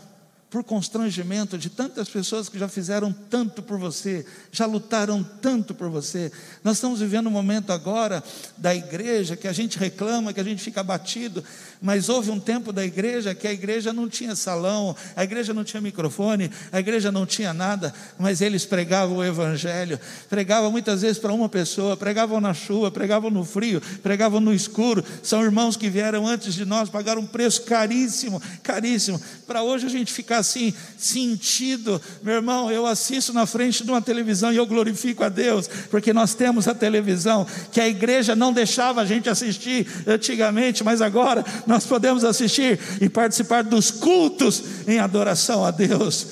por 0.48 0.62
constrangimento 0.62 1.58
de 1.58 1.68
tantas 1.68 2.08
pessoas 2.08 2.48
que 2.48 2.58
já 2.58 2.68
fizeram 2.68 3.12
tanto 3.28 3.62
por 3.62 3.78
você, 3.78 4.24
já 4.52 4.64
lutaram 4.64 5.22
tanto 5.42 5.74
por 5.74 5.90
você. 5.90 6.30
Nós 6.62 6.76
estamos 6.76 7.00
vivendo 7.00 7.26
um 7.26 7.32
momento 7.32 7.72
agora 7.72 8.22
da 8.56 8.74
igreja 8.74 9.36
que 9.36 9.48
a 9.48 9.52
gente 9.52 9.76
reclama, 9.76 10.32
que 10.32 10.38
a 10.38 10.44
gente 10.44 10.62
fica 10.62 10.80
abatido, 10.80 11.42
mas 11.82 12.08
houve 12.08 12.30
um 12.30 12.38
tempo 12.38 12.72
da 12.72 12.84
igreja 12.84 13.34
que 13.34 13.48
a 13.48 13.52
igreja 13.52 13.92
não 13.92 14.08
tinha 14.08 14.36
salão, 14.36 14.94
a 15.16 15.24
igreja 15.24 15.52
não 15.52 15.64
tinha 15.64 15.80
microfone, 15.80 16.50
a 16.70 16.78
igreja 16.78 17.10
não 17.10 17.26
tinha 17.26 17.52
nada, 17.52 17.92
mas 18.16 18.40
eles 18.40 18.64
pregavam 18.64 19.16
o 19.16 19.24
evangelho, 19.24 19.98
pregavam 20.28 20.70
muitas 20.70 21.02
vezes 21.02 21.18
para 21.18 21.32
uma 21.32 21.48
pessoa, 21.48 21.96
pregavam 21.96 22.40
na 22.40 22.54
chuva, 22.54 22.88
pregavam 22.88 23.30
no 23.30 23.44
frio, 23.44 23.82
pregavam 24.00 24.40
no 24.40 24.54
escuro. 24.54 25.04
São 25.24 25.44
irmãos 25.44 25.76
que 25.76 25.90
vieram 25.90 26.24
antes 26.26 26.54
de 26.54 26.64
nós, 26.64 26.88
pagaram 26.88 27.22
um 27.22 27.26
preço 27.26 27.62
caríssimo, 27.62 28.40
caríssimo, 28.62 29.20
para 29.44 29.64
hoje 29.64 29.86
a 29.86 29.90
gente 29.90 30.12
ficar 30.12 30.35
assim, 30.38 30.72
sentido. 30.98 32.00
Meu 32.22 32.34
irmão, 32.34 32.70
eu 32.70 32.86
assisto 32.86 33.32
na 33.32 33.46
frente 33.46 33.84
de 33.84 33.90
uma 33.90 34.02
televisão 34.02 34.52
e 34.52 34.56
eu 34.56 34.66
glorifico 34.66 35.24
a 35.24 35.28
Deus, 35.28 35.68
porque 35.90 36.12
nós 36.12 36.34
temos 36.34 36.68
a 36.68 36.74
televisão 36.74 37.46
que 37.72 37.80
a 37.80 37.88
igreja 37.88 38.36
não 38.36 38.52
deixava 38.52 39.00
a 39.00 39.06
gente 39.06 39.28
assistir 39.28 39.86
antigamente, 40.06 40.84
mas 40.84 41.00
agora 41.00 41.44
nós 41.66 41.84
podemos 41.84 42.24
assistir 42.24 42.78
e 43.00 43.08
participar 43.08 43.64
dos 43.64 43.90
cultos 43.90 44.62
em 44.86 44.98
adoração 44.98 45.64
a 45.64 45.70
Deus. 45.70 46.26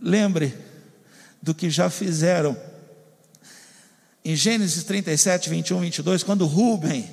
Lembre 0.00 0.54
do 1.42 1.54
que 1.54 1.68
já 1.68 1.90
fizeram. 1.90 2.56
Em 4.24 4.34
Gênesis 4.34 4.82
37, 4.84 5.50
21, 5.50 5.80
22, 5.80 6.22
quando 6.22 6.46
Rubem 6.46 7.06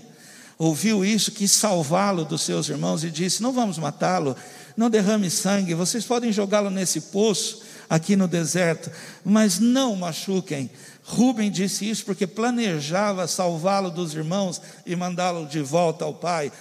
ouviu 0.58 1.04
isso, 1.04 1.32
quis 1.32 1.52
salvá-lo 1.52 2.24
dos 2.24 2.44
seus 2.44 2.70
irmãos 2.70 3.04
e 3.04 3.12
disse: 3.12 3.44
Não 3.44 3.52
vamos 3.52 3.78
matá-lo, 3.78 4.36
não 4.82 4.90
derrame 4.90 5.30
sangue, 5.30 5.76
vocês 5.76 6.06
podem 6.06 6.32
jogá-lo 6.32 6.72
nesse 6.72 7.00
poço 7.02 7.62
aqui 7.88 8.16
no 8.16 8.28
deserto, 8.28 8.90
mas 9.24 9.60
não 9.60 9.96
machuquem. 9.96 10.72
Rubem 11.04 11.52
disse 11.52 11.88
isso 11.88 12.04
porque 12.04 12.26
planejava 12.26 13.28
salvá-lo 13.28 13.92
dos 13.92 14.16
irmãos 14.16 14.60
e 14.84 14.96
mandá-lo 14.96 15.46
de 15.46 15.62
volta 15.62 16.04
ao 16.04 16.16
pai. 16.16 16.52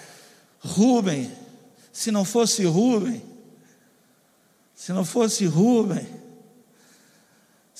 Rubem, 0.58 1.32
se 1.90 2.10
não 2.10 2.22
fosse 2.22 2.62
Rubem, 2.66 3.22
se 4.74 4.92
não 4.92 5.04
fosse 5.04 5.46
Rubem, 5.46 6.06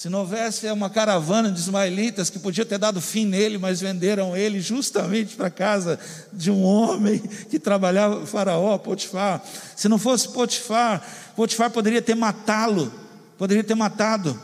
se 0.01 0.09
não 0.09 0.21
houvesse 0.21 0.67
uma 0.71 0.89
caravana 0.89 1.53
de 1.53 1.61
ismaelitas 1.61 2.31
que 2.31 2.39
podia 2.39 2.65
ter 2.65 2.79
dado 2.79 3.03
fim 3.03 3.27
nele, 3.27 3.59
mas 3.59 3.83
venderam 3.83 4.35
ele 4.35 4.59
justamente 4.59 5.37
para 5.37 5.49
a 5.49 5.51
casa 5.51 6.01
de 6.33 6.51
um 6.51 6.63
homem 6.63 7.19
que 7.19 7.59
trabalhava, 7.59 8.25
Faraó, 8.25 8.79
Potifar. 8.79 9.43
Se 9.77 9.91
não 9.91 9.99
fosse 9.99 10.31
Potifar, 10.31 11.07
Potifar 11.37 11.71
poderia 11.71 12.01
ter 12.01 12.15
matá-lo, 12.15 12.91
poderia 13.37 13.63
ter 13.63 13.75
matado, 13.75 14.41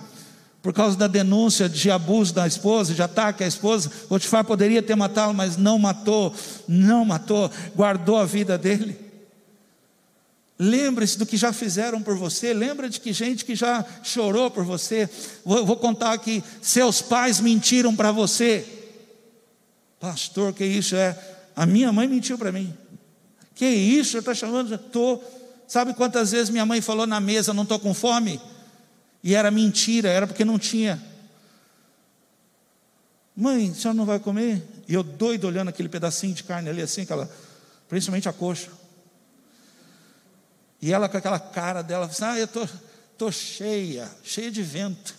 por 0.62 0.74
causa 0.74 0.94
da 0.94 1.06
denúncia 1.06 1.70
de 1.70 1.90
abuso 1.90 2.34
da 2.34 2.46
esposa, 2.46 2.92
de 2.92 3.00
ataque 3.00 3.42
à 3.42 3.46
esposa. 3.46 3.90
Potifar 4.10 4.44
poderia 4.44 4.82
ter 4.82 4.94
matá-lo, 4.94 5.32
mas 5.32 5.56
não 5.56 5.78
matou, 5.78 6.34
não 6.68 7.02
matou, 7.02 7.50
guardou 7.74 8.18
a 8.18 8.26
vida 8.26 8.58
dele. 8.58 9.05
Lembre-se 10.58 11.18
do 11.18 11.26
que 11.26 11.36
já 11.36 11.52
fizeram 11.52 12.02
por 12.02 12.16
você, 12.16 12.54
lembra 12.54 12.88
de 12.88 12.98
que 12.98 13.12
gente 13.12 13.44
que 13.44 13.54
já 13.54 13.84
chorou 14.02 14.50
por 14.50 14.64
você. 14.64 15.08
Vou, 15.44 15.66
vou 15.66 15.76
contar 15.76 16.12
aqui: 16.12 16.42
seus 16.62 17.02
pais 17.02 17.40
mentiram 17.40 17.94
para 17.94 18.10
você. 18.10 18.66
Pastor, 20.00 20.54
que 20.54 20.64
isso 20.64 20.96
é? 20.96 21.18
A 21.54 21.66
minha 21.66 21.92
mãe 21.92 22.08
mentiu 22.08 22.38
para 22.38 22.52
mim. 22.52 22.74
Que 23.54 23.66
isso? 23.66 24.16
Está 24.18 24.34
chamando? 24.34 24.74
Estou. 24.74 25.22
Sabe 25.68 25.92
quantas 25.94 26.32
vezes 26.32 26.48
minha 26.48 26.64
mãe 26.64 26.80
falou 26.80 27.06
na 27.06 27.20
mesa, 27.20 27.52
não 27.52 27.64
estou 27.64 27.78
com 27.78 27.92
fome? 27.92 28.40
E 29.22 29.34
era 29.34 29.50
mentira, 29.50 30.08
era 30.08 30.26
porque 30.26 30.44
não 30.44 30.58
tinha. 30.58 31.02
Mãe, 33.36 33.70
a 33.70 33.74
senhora 33.74 33.96
não 33.96 34.06
vai 34.06 34.18
comer? 34.18 34.62
E 34.88 34.94
eu 34.94 35.02
doido 35.02 35.46
olhando 35.46 35.68
aquele 35.68 35.88
pedacinho 35.88 36.32
de 36.32 36.44
carne 36.44 36.70
ali, 36.70 36.80
assim, 36.80 37.02
aquela, 37.02 37.28
principalmente 37.88 38.28
a 38.28 38.32
coxa. 38.32 38.70
E 40.80 40.92
ela 40.92 41.08
com 41.08 41.16
aquela 41.16 41.38
cara 41.38 41.82
dela, 41.82 42.06
assim, 42.06 42.24
ah, 42.24 42.38
eu 42.38 42.46
tô, 42.46 42.66
tô 43.16 43.32
cheia, 43.32 44.10
cheia 44.22 44.50
de 44.50 44.62
vento. 44.62 45.14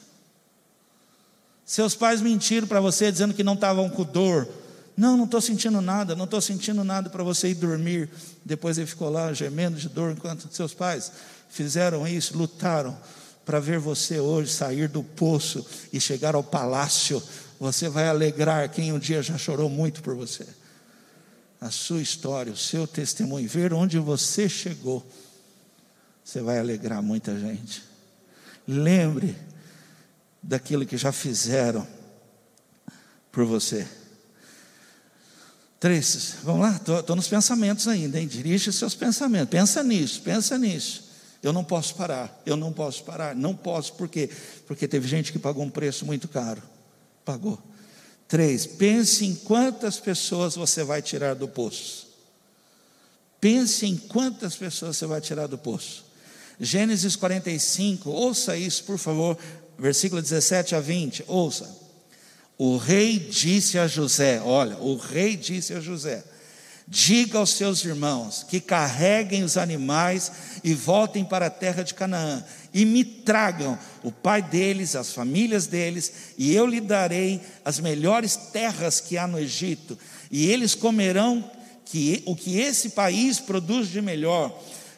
Seus 1.65 1.95
pais 1.95 2.21
mentiram 2.21 2.67
para 2.67 2.79
você 2.79 3.11
dizendo 3.11 3.33
que 3.33 3.43
não 3.43 3.53
estavam 3.53 3.89
com 3.89 4.03
dor. 4.03 4.47
Não, 4.95 5.17
não 5.17 5.25
estou 5.25 5.41
sentindo 5.41 5.81
nada, 5.81 6.15
não 6.15 6.25
estou 6.25 6.41
sentindo 6.41 6.83
nada 6.83 7.09
para 7.09 7.23
você 7.23 7.49
ir 7.49 7.55
dormir. 7.55 8.09
Depois 8.45 8.77
ele 8.77 8.87
ficou 8.87 9.09
lá 9.09 9.33
gemendo 9.33 9.77
de 9.77 9.89
dor, 9.89 10.11
enquanto 10.11 10.51
seus 10.51 10.73
pais 10.73 11.11
fizeram 11.49 12.07
isso, 12.07 12.37
lutaram 12.37 12.97
para 13.45 13.59
ver 13.59 13.79
você 13.79 14.19
hoje 14.19 14.51
sair 14.51 14.87
do 14.87 15.03
poço 15.03 15.65
e 15.91 15.99
chegar 15.99 16.35
ao 16.35 16.43
palácio. 16.43 17.21
Você 17.59 17.89
vai 17.89 18.07
alegrar 18.07 18.69
quem 18.69 18.91
um 18.91 18.99
dia 18.99 19.21
já 19.21 19.37
chorou 19.37 19.69
muito 19.69 20.01
por 20.01 20.15
você. 20.15 20.45
A 21.59 21.69
sua 21.69 22.01
história, 22.01 22.51
o 22.51 22.57
seu 22.57 22.87
testemunho, 22.87 23.47
ver 23.47 23.73
onde 23.73 23.99
você 23.99 24.47
chegou 24.47 25.05
você 26.27 26.41
vai 26.41 26.59
alegrar 26.59 27.01
muita 27.01 27.39
gente. 27.39 27.81
Lembre 28.67 29.33
daquilo 30.43 30.85
que 30.85 30.97
já 30.97 31.13
fizeram 31.13 31.87
por 33.31 33.45
você. 33.45 33.87
Três, 35.79 36.35
vamos 36.43 36.63
lá, 36.63 36.75
estou 36.75 37.15
nos 37.15 37.29
pensamentos 37.29 37.87
ainda, 37.87 38.19
hein? 38.19 38.27
Dirige 38.27 38.73
seus 38.73 38.93
pensamentos, 38.93 39.49
pensa 39.49 39.81
nisso, 39.81 40.21
pensa 40.21 40.57
nisso. 40.57 41.09
Eu 41.41 41.53
não 41.53 41.63
posso 41.63 41.95
parar, 41.95 42.41
eu 42.45 42.57
não 42.57 42.73
posso 42.73 43.05
parar, 43.05 43.33
não 43.33 43.55
posso, 43.55 43.93
por 43.93 44.09
quê? 44.09 44.29
Porque 44.65 44.85
teve 44.85 45.07
gente 45.07 45.31
que 45.31 45.39
pagou 45.39 45.63
um 45.63 45.69
preço 45.69 46.05
muito 46.05 46.27
caro. 46.27 46.61
Pagou. 47.23 47.57
Três, 48.27 48.67
pense 48.67 49.25
em 49.25 49.33
quantas 49.33 49.97
pessoas 49.97 50.55
você 50.55 50.83
vai 50.83 51.01
tirar 51.01 51.35
do 51.35 51.47
poço. 51.47 52.05
Pense 53.39 53.85
em 53.85 53.95
quantas 53.95 54.57
pessoas 54.57 54.97
você 54.97 55.05
vai 55.05 55.21
tirar 55.21 55.47
do 55.47 55.57
poço. 55.57 56.06
Gênesis 56.59 57.15
45, 57.15 58.09
ouça 58.09 58.57
isso, 58.57 58.83
por 58.83 58.97
favor, 58.97 59.37
versículo 59.77 60.21
17 60.21 60.75
a 60.75 60.79
20, 60.79 61.25
ouça. 61.27 61.69
O 62.57 62.77
rei 62.77 63.19
disse 63.19 63.77
a 63.77 63.87
José: 63.87 64.41
Olha, 64.43 64.75
o 64.77 64.95
rei 64.97 65.37
disse 65.37 65.73
a 65.73 65.79
José: 65.79 66.23
Diga 66.87 67.37
aos 67.37 67.51
seus 67.51 67.85
irmãos 67.85 68.43
que 68.49 68.59
carreguem 68.59 69.43
os 69.43 69.57
animais 69.57 70.31
e 70.63 70.73
voltem 70.73 71.23
para 71.23 71.45
a 71.45 71.51
terra 71.51 71.83
de 71.83 71.93
Canaã 71.93 72.43
e 72.73 72.85
me 72.85 73.03
tragam 73.03 73.77
o 74.03 74.11
pai 74.11 74.41
deles, 74.41 74.95
as 74.95 75.11
famílias 75.11 75.67
deles, 75.67 76.11
e 76.37 76.55
eu 76.55 76.65
lhe 76.65 76.81
darei 76.81 77.41
as 77.65 77.79
melhores 77.79 78.35
terras 78.35 78.99
que 78.99 79.17
há 79.17 79.27
no 79.27 79.39
Egito, 79.39 79.97
e 80.31 80.47
eles 80.47 80.73
comerão 80.73 81.43
que, 81.85 82.23
o 82.25 82.35
que 82.35 82.59
esse 82.59 82.89
país 82.89 83.39
produz 83.39 83.89
de 83.89 84.01
melhor 84.01 84.57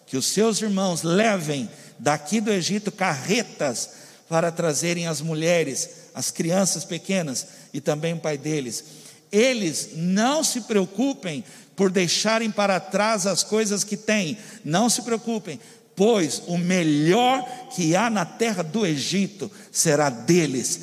que 0.10 0.18
os 0.18 0.26
seus 0.26 0.60
irmãos 0.60 1.04
levem 1.04 1.70
daqui 2.00 2.42
do 2.42 2.52
Egito 2.52 2.92
carretas 2.92 3.92
para 4.28 4.52
trazerem 4.52 5.08
as 5.08 5.22
mulheres, 5.22 5.88
as 6.16 6.32
crianças 6.32 6.84
pequenas 6.84 7.46
e 7.72 7.80
também 7.80 8.14
o 8.16 8.20
pai 8.20 8.36
deles. 8.36 8.84
Eles 9.32 9.92
não 9.94 10.44
se 10.44 10.62
preocupem 10.62 11.44
por 11.76 11.92
deixarem 11.92 12.50
para 12.50 12.80
trás 12.80 13.28
as 13.28 13.44
coisas 13.44 13.84
que 13.84 13.96
têm, 13.96 14.36
não 14.66 14.90
se 14.90 15.04
preocupem, 15.04 15.60
pois 15.96 16.42
o 16.48 16.58
melhor 16.58 17.48
que 17.76 17.96
há 17.96 18.10
na 18.10 18.26
terra 18.26 18.64
do 18.64 18.88
Egito 18.88 19.50
será 19.72 20.10
deles 20.10 20.80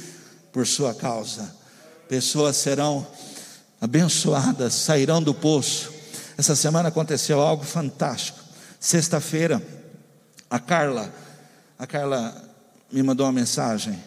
por 0.53 0.65
sua 0.65 0.95
causa. 0.95 1.53
Pessoas 2.09 2.57
serão 2.57 3.05
abençoadas, 3.81 4.73
sairão 4.73 5.21
do 5.21 5.35
poço. 5.35 5.93
Essa 6.39 6.55
semana 6.55 6.91
aconteceu 6.91 7.41
algo 7.41 7.65
fantástico. 7.65 8.46
Sexta-feira, 8.79 9.63
a 10.51 10.59
Carla, 10.59 11.13
a 11.79 11.87
Carla 11.87 12.47
me 12.91 13.03
mandou 13.03 13.27
uma 13.27 13.33
mensagem. 13.33 14.03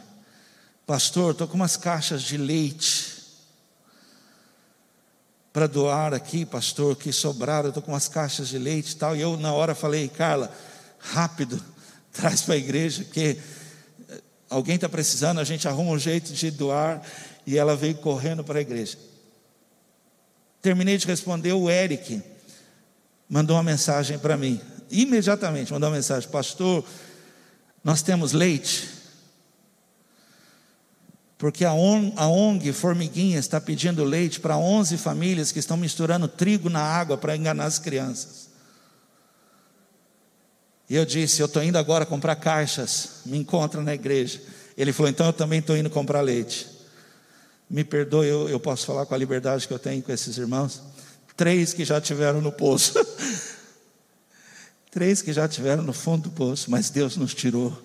Pastor, 0.85 1.31
estou 1.31 1.47
com 1.47 1.55
umas 1.55 1.75
caixas 1.75 2.21
de 2.21 2.37
leite 2.37 3.19
para 5.51 5.67
doar 5.67 6.13
aqui, 6.13 6.45
pastor, 6.45 6.95
que 6.95 7.11
sobraram, 7.11 7.69
estou 7.69 7.81
com 7.81 7.91
umas 7.91 8.07
caixas 8.07 8.47
de 8.47 8.57
leite 8.57 8.91
e 8.91 8.95
tal. 8.95 9.15
E 9.15 9.21
eu, 9.21 9.35
na 9.37 9.51
hora, 9.51 9.73
falei, 9.73 10.07
Carla, 10.07 10.51
rápido, 10.99 11.61
traz 12.13 12.41
para 12.41 12.53
a 12.53 12.57
igreja, 12.57 13.03
que 13.03 13.37
eh, 14.09 14.21
alguém 14.49 14.75
está 14.75 14.87
precisando, 14.87 15.39
a 15.39 15.43
gente 15.43 15.67
arruma 15.67 15.91
um 15.91 15.99
jeito 15.99 16.31
de 16.31 16.51
doar. 16.51 17.01
E 17.45 17.57
ela 17.57 17.75
veio 17.75 17.95
correndo 17.95 18.43
para 18.43 18.59
a 18.59 18.61
igreja. 18.61 18.97
Terminei 20.61 20.97
de 20.97 21.07
responder, 21.07 21.53
o 21.53 21.69
Eric 21.69 22.21
mandou 23.29 23.55
uma 23.55 23.63
mensagem 23.63 24.17
para 24.17 24.35
mim. 24.35 24.59
Imediatamente 24.89 25.71
mandou 25.71 25.89
uma 25.89 25.95
mensagem: 25.95 26.27
Pastor, 26.29 26.83
nós 27.83 28.01
temos 28.01 28.33
leite. 28.33 28.97
Porque 31.37 31.63
a 31.63 31.73
ONG 31.73 32.73
Formiguinha 32.73 33.39
está 33.39 33.61
pedindo 33.61 34.03
leite 34.03 34.41
para 34.41 34.57
11 34.57 34.97
famílias 34.97 35.53
que 35.53 35.59
estão 35.59 35.77
misturando 35.77 36.27
trigo 36.27 36.69
na 36.69 36.81
água 36.81 37.17
para 37.17 37.33
enganar 37.33 37.63
as 37.63 37.79
crianças. 37.79 38.49
E 40.89 40.95
eu 40.95 41.05
disse: 41.05 41.41
Eu 41.41 41.45
estou 41.45 41.63
indo 41.63 41.77
agora 41.77 42.05
comprar 42.05 42.35
caixas, 42.35 43.21
me 43.25 43.37
encontra 43.37 43.81
na 43.81 43.93
igreja. 43.93 44.41
Ele 44.75 44.91
falou: 44.91 45.09
Então 45.09 45.27
eu 45.27 45.33
também 45.33 45.59
estou 45.59 45.77
indo 45.77 45.89
comprar 45.89 46.19
leite. 46.19 46.67
Me 47.69 47.83
perdoe, 47.83 48.27
eu, 48.27 48.49
eu 48.49 48.59
posso 48.59 48.85
falar 48.85 49.05
com 49.05 49.13
a 49.13 49.17
liberdade 49.17 49.67
que 49.67 49.73
eu 49.73 49.77
tenho 49.77 50.01
com 50.01 50.11
esses 50.11 50.37
irmãos? 50.37 50.81
Três 51.39 51.71
que 51.71 51.85
já 51.85 52.01
tiveram 52.01 52.41
no 52.41 52.51
poço. 52.51 52.95
Três 54.91 55.21
que 55.21 55.31
já 55.31 55.47
tiveram 55.47 55.81
no 55.81 55.93
fundo 55.93 56.23
do 56.23 56.31
poço, 56.31 56.69
mas 56.69 56.89
Deus 56.89 57.15
nos 57.15 57.33
tirou 57.33 57.81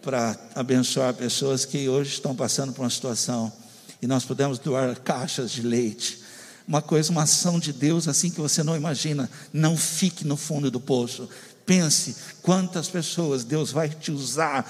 para 0.00 0.38
abençoar 0.54 1.12
pessoas 1.14 1.64
que 1.64 1.88
hoje 1.88 2.12
estão 2.12 2.32
passando 2.32 2.72
por 2.72 2.82
uma 2.82 2.90
situação 2.90 3.52
e 4.00 4.06
nós 4.06 4.24
podemos 4.24 4.60
doar 4.60 4.96
caixas 5.00 5.50
de 5.50 5.62
leite. 5.62 6.22
Uma 6.64 6.80
coisa, 6.80 7.10
uma 7.10 7.24
ação 7.24 7.58
de 7.58 7.72
Deus 7.72 8.06
assim 8.06 8.30
que 8.30 8.40
você 8.40 8.62
não 8.62 8.76
imagina. 8.76 9.28
Não 9.52 9.76
fique 9.76 10.24
no 10.24 10.36
fundo 10.36 10.70
do 10.70 10.78
poço. 10.78 11.28
Pense 11.66 12.14
quantas 12.40 12.86
pessoas 12.86 13.42
Deus 13.42 13.72
vai 13.72 13.88
te 13.88 14.12
usar 14.12 14.64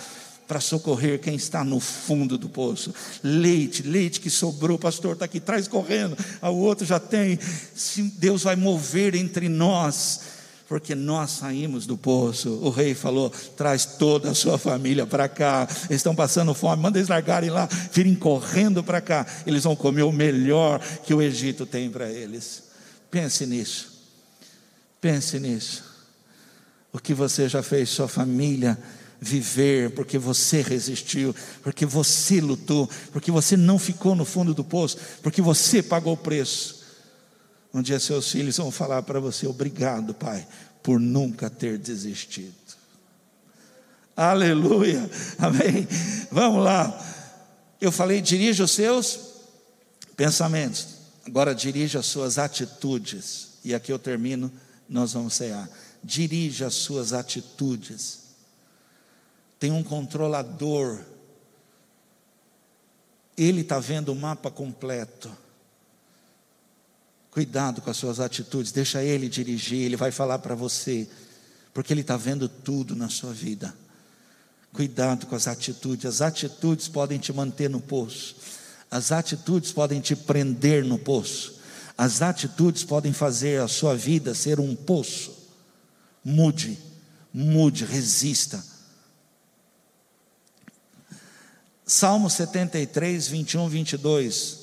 para 0.50 0.58
socorrer 0.58 1.20
quem 1.20 1.36
está 1.36 1.62
no 1.62 1.78
fundo 1.78 2.36
do 2.36 2.48
poço. 2.48 2.92
Leite, 3.22 3.84
leite 3.84 4.18
que 4.18 4.28
sobrou, 4.28 4.76
pastor 4.76 5.12
está 5.12 5.24
aqui 5.24 5.38
atrás 5.38 5.68
correndo, 5.68 6.16
o 6.42 6.56
outro 6.56 6.84
já 6.84 6.98
tem. 6.98 7.38
Deus 8.16 8.42
vai 8.42 8.56
mover 8.56 9.14
entre 9.14 9.48
nós 9.48 10.22
porque 10.66 10.92
nós 10.96 11.30
saímos 11.30 11.86
do 11.86 11.96
poço. 11.96 12.50
O 12.64 12.68
rei 12.68 12.96
falou: 12.96 13.30
traz 13.56 13.84
toda 13.84 14.32
a 14.32 14.34
sua 14.34 14.58
família 14.58 15.06
para 15.06 15.28
cá. 15.28 15.68
Eles 15.88 16.00
estão 16.00 16.16
passando 16.16 16.52
fome, 16.52 16.82
manda 16.82 16.98
eles 16.98 17.08
largarem 17.08 17.50
lá, 17.50 17.68
virem 17.92 18.16
correndo 18.16 18.82
para 18.82 19.00
cá. 19.00 19.24
Eles 19.46 19.62
vão 19.62 19.76
comer 19.76 20.02
o 20.02 20.10
melhor 20.10 20.80
que 21.04 21.14
o 21.14 21.22
Egito 21.22 21.64
tem 21.64 21.88
para 21.88 22.10
eles. 22.10 22.64
Pense 23.08 23.46
nisso. 23.46 23.88
Pense 25.00 25.38
nisso. 25.38 25.84
O 26.92 26.98
que 26.98 27.14
você 27.14 27.48
já 27.48 27.62
fez, 27.62 27.88
sua 27.90 28.08
família 28.08 28.76
viver, 29.20 29.90
porque 29.90 30.16
você 30.16 30.62
resistiu, 30.62 31.34
porque 31.62 31.84
você 31.84 32.40
lutou, 32.40 32.88
porque 33.12 33.30
você 33.30 33.56
não 33.56 33.78
ficou 33.78 34.14
no 34.14 34.24
fundo 34.24 34.54
do 34.54 34.64
poço, 34.64 34.96
porque 35.22 35.42
você 35.42 35.82
pagou 35.82 36.14
o 36.14 36.16
preço. 36.16 36.80
Um 37.72 37.82
dia 37.82 38.00
seus 38.00 38.30
filhos 38.30 38.56
vão 38.56 38.70
falar 38.70 39.02
para 39.02 39.20
você: 39.20 39.46
obrigado, 39.46 40.14
pai, 40.14 40.46
por 40.82 40.98
nunca 40.98 41.50
ter 41.50 41.76
desistido. 41.76 42.54
Aleluia, 44.16 45.08
amém. 45.38 45.86
Vamos 46.30 46.64
lá. 46.64 47.06
Eu 47.80 47.92
falei, 47.92 48.20
dirija 48.20 48.64
os 48.64 48.72
seus 48.72 49.18
pensamentos, 50.16 50.86
agora 51.26 51.54
dirija 51.54 52.00
as 52.00 52.06
suas 52.06 52.38
atitudes. 52.38 53.48
E 53.64 53.74
aqui 53.74 53.92
eu 53.92 53.98
termino, 53.98 54.50
nós 54.88 55.12
vamos 55.12 55.34
cear. 55.34 55.68
Dirija 56.02 56.66
as 56.66 56.74
suas 56.74 57.12
atitudes. 57.12 58.19
Tem 59.60 59.70
um 59.70 59.84
controlador, 59.84 60.98
ele 63.36 63.60
está 63.60 63.78
vendo 63.78 64.10
o 64.10 64.16
mapa 64.16 64.50
completo. 64.50 65.30
Cuidado 67.30 67.80
com 67.80 67.90
as 67.90 67.96
suas 67.96 68.18
atitudes, 68.20 68.72
deixa 68.72 69.04
Ele 69.04 69.28
dirigir, 69.28 69.82
Ele 69.82 69.96
vai 69.96 70.10
falar 70.10 70.40
para 70.40 70.54
você, 70.54 71.08
porque 71.72 71.92
Ele 71.92 72.00
está 72.00 72.16
vendo 72.16 72.48
tudo 72.48 72.96
na 72.96 73.08
sua 73.08 73.32
vida. 73.32 73.74
Cuidado 74.72 75.26
com 75.26 75.36
as 75.36 75.46
atitudes, 75.46 76.06
as 76.06 76.20
atitudes 76.20 76.88
podem 76.88 77.18
te 77.18 77.32
manter 77.32 77.70
no 77.70 77.80
poço, 77.80 78.36
as 78.90 79.12
atitudes 79.12 79.72
podem 79.72 80.00
te 80.00 80.16
prender 80.16 80.84
no 80.84 80.98
poço, 80.98 81.60
as 81.96 82.22
atitudes 82.22 82.82
podem 82.82 83.12
fazer 83.12 83.60
a 83.60 83.68
sua 83.68 83.94
vida 83.94 84.34
ser 84.34 84.58
um 84.58 84.74
poço. 84.74 85.36
Mude, 86.24 86.78
mude, 87.32 87.84
resista. 87.84 88.69
Salmo 91.90 92.30
73, 92.30 93.26
21, 93.26 93.68
22 93.68 94.58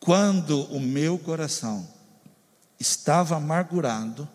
quando 0.00 0.62
o 0.74 0.80
meu 0.80 1.18
coração 1.18 1.86
estava 2.78 3.36
amargurado 3.36 4.26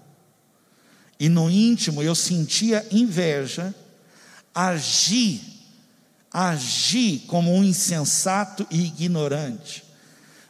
e 1.20 1.28
no 1.28 1.50
íntimo 1.50 2.04
eu 2.04 2.13
sentia 2.13 2.86
inveja, 2.91 3.74
agi, 4.54 5.63
agi 6.32 7.24
como 7.26 7.52
um 7.52 7.63
insensato 7.63 8.68
e 8.70 8.86
ignorante. 8.86 9.84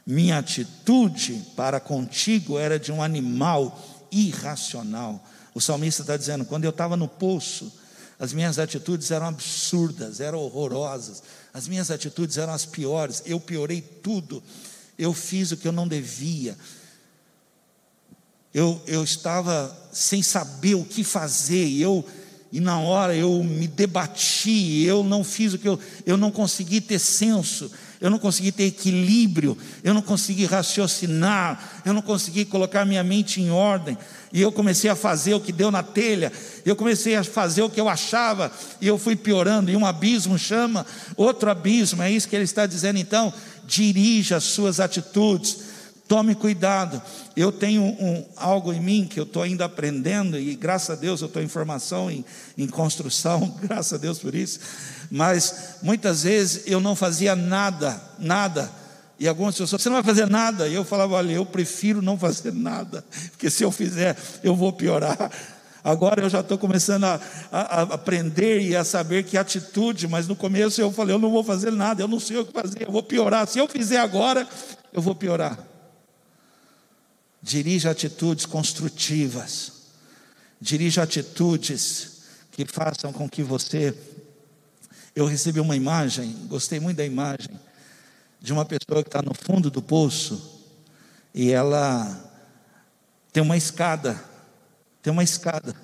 Minha 0.05 0.39
atitude 0.39 1.41
para 1.55 1.79
contigo 1.79 2.59
era 2.59 2.77
de 2.77 2.91
um 2.91 3.01
animal 3.01 3.81
irracional. 4.11 5.23
O 5.53 5.61
salmista 5.61 6.01
está 6.01 6.17
dizendo: 6.17 6.43
quando 6.43 6.65
eu 6.65 6.71
estava 6.71 6.97
no 6.97 7.07
poço, 7.07 7.71
as 8.19 8.33
minhas 8.33 8.59
atitudes 8.59 9.11
eram 9.11 9.27
absurdas, 9.27 10.19
eram 10.19 10.39
horrorosas, 10.39 11.21
as 11.55 11.69
minhas 11.69 11.89
atitudes 11.89 12.37
eram 12.37 12.51
as 12.51 12.65
piores, 12.65 13.23
eu 13.25 13.39
piorei 13.39 13.79
tudo. 13.79 14.43
Eu 14.99 15.13
fiz 15.13 15.53
o 15.53 15.57
que 15.57 15.65
eu 15.65 15.71
não 15.71 15.87
devia, 15.87 16.57
eu, 18.53 18.81
eu 18.85 19.01
estava 19.01 19.73
sem 19.93 20.21
saber 20.21 20.75
o 20.75 20.83
que 20.83 21.01
fazer, 21.01 21.65
e 21.65 21.81
eu 21.81 22.05
e 22.51 22.59
na 22.59 22.79
hora 22.79 23.15
eu 23.15 23.41
me 23.41 23.67
debati, 23.67 24.83
eu 24.83 25.01
não 25.01 25.23
fiz 25.23 25.53
o 25.53 25.57
que 25.57 25.67
eu, 25.67 25.79
eu 26.05 26.17
não 26.17 26.29
consegui 26.29 26.81
ter 26.81 26.99
senso, 26.99 27.71
eu 27.99 28.09
não 28.09 28.19
consegui 28.19 28.51
ter 28.51 28.65
equilíbrio, 28.65 29.57
eu 29.83 29.93
não 29.93 30.01
consegui 30.01 30.45
raciocinar, 30.45 31.81
eu 31.85 31.93
não 31.93 32.01
consegui 32.01 32.45
colocar 32.45 32.85
minha 32.85 33.03
mente 33.03 33.41
em 33.41 33.49
ordem, 33.49 33.97
e 34.31 34.41
eu 34.41 34.51
comecei 34.51 34.89
a 34.89 34.95
fazer 34.95 35.33
o 35.33 35.39
que 35.39 35.51
deu 35.51 35.71
na 35.71 35.81
telha, 35.81 36.31
eu 36.65 36.75
comecei 36.75 37.15
a 37.15 37.23
fazer 37.23 37.61
o 37.61 37.69
que 37.69 37.79
eu 37.79 37.87
achava, 37.87 38.51
e 38.81 38.87
eu 38.87 38.97
fui 38.97 39.15
piorando, 39.15 39.71
e 39.71 39.75
um 39.75 39.85
abismo 39.85 40.37
chama 40.37 40.85
outro 41.15 41.49
abismo, 41.49 42.01
é 42.01 42.11
isso 42.11 42.27
que 42.27 42.35
ele 42.35 42.43
está 42.43 42.65
dizendo 42.65 42.99
então, 42.99 43.33
dirija 43.65 44.37
as 44.37 44.43
suas 44.43 44.79
atitudes, 44.79 45.64
tome 46.07 46.35
cuidado. 46.35 47.01
Eu 47.35 47.51
tenho 47.51 47.83
um, 47.83 48.25
algo 48.35 48.71
em 48.71 48.79
mim 48.79 49.07
que 49.09 49.19
eu 49.19 49.23
estou 49.23 49.43
ainda 49.43 49.65
aprendendo, 49.65 50.37
e 50.37 50.55
graças 50.55 50.91
a 50.91 50.99
Deus 50.99 51.21
eu 51.21 51.27
estou 51.27 51.41
em 51.41 51.47
formação, 51.47 52.09
em, 52.09 52.23
em 52.57 52.67
construção, 52.67 53.55
graças 53.61 53.93
a 53.93 53.97
Deus 53.97 54.19
por 54.19 54.33
isso. 54.33 54.59
Mas 55.11 55.77
muitas 55.81 56.23
vezes 56.23 56.63
eu 56.65 56.79
não 56.79 56.95
fazia 56.95 57.35
nada, 57.35 58.01
nada. 58.19 58.71
E 59.17 59.27
algumas 59.27 59.55
pessoas, 59.55 59.81
você 59.81 59.89
não 59.89 59.95
vai 59.95 60.03
fazer 60.03 60.29
nada. 60.29 60.67
E 60.67 60.73
eu 60.73 60.83
falava, 60.83 61.15
olha, 61.15 61.31
eu 61.31 61.45
prefiro 61.45 62.01
não 62.01 62.17
fazer 62.19 62.53
nada, 62.53 63.03
porque 63.31 63.49
se 63.49 63.63
eu 63.63 63.71
fizer, 63.71 64.15
eu 64.43 64.55
vou 64.55 64.71
piorar. 64.73 65.31
Agora 65.83 66.23
eu 66.23 66.29
já 66.29 66.39
estou 66.39 66.57
começando 66.57 67.03
a, 67.03 67.19
a, 67.51 67.61
a, 67.61 67.81
aprender 67.83 68.59
e 68.59 68.75
a 68.75 68.83
saber 68.83 69.23
que 69.23 69.37
atitude, 69.37 70.07
mas 70.07 70.27
no 70.27 70.35
começo 70.35 70.81
eu 70.81 70.91
falei, 70.91 71.13
eu 71.13 71.19
não 71.19 71.29
vou 71.29 71.43
fazer 71.43 71.71
nada, 71.71 72.01
eu 72.01 72.07
não 72.07 72.19
sei 72.19 72.37
o 72.37 72.45
que 72.45 72.51
fazer, 72.51 72.87
eu 72.87 72.91
vou 72.91 73.03
piorar. 73.03 73.47
Se 73.47 73.59
eu 73.59 73.67
fizer 73.67 73.99
agora, 73.99 74.47
eu 74.91 74.99
vou 74.99 75.13
piorar. 75.13 75.74
Dirija 77.45 77.91
atitudes 77.91 78.47
construtivas, 78.47 79.71
dirija 80.59 81.03
atitudes 81.03 82.23
que 82.51 82.65
façam 82.65 83.13
com 83.13 83.29
que 83.29 83.43
você. 83.43 83.95
Eu 85.15 85.27
recebi 85.27 85.59
uma 85.59 85.75
imagem, 85.75 86.35
gostei 86.47 86.79
muito 86.79 86.97
da 86.97 87.05
imagem, 87.05 87.59
de 88.41 88.51
uma 88.51 88.65
pessoa 88.65 89.03
que 89.03 89.09
está 89.09 89.21
no 89.21 89.33
fundo 89.35 89.69
do 89.69 89.81
poço 89.81 90.63
e 91.33 91.51
ela 91.51 92.33
tem 93.31 93.43
uma 93.43 93.55
escada 93.55 94.33
tem 95.05 95.13
uma 95.13 95.23
escada. 95.23 95.75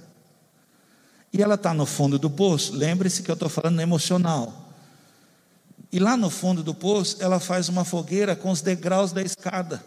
E 1.32 1.44
ela 1.44 1.54
está 1.54 1.76
no 1.76 1.86
fundo 1.86 2.18
do 2.18 2.28
poço, 2.28 2.74
lembre-se 2.76 3.22
que 3.22 3.30
eu 3.30 3.36
estou 3.36 3.48
falando 3.48 3.80
emocional. 3.80 4.74
E 5.92 6.00
lá 6.00 6.18
no 6.18 6.28
fundo 6.32 6.64
do 6.64 6.74
poço, 6.74 7.18
ela 7.20 7.40
faz 7.40 7.70
uma 7.70 7.86
fogueira 7.86 8.36
com 8.36 8.50
os 8.50 8.62
degraus 8.62 9.12
da 9.12 9.22
escada. 9.22 9.86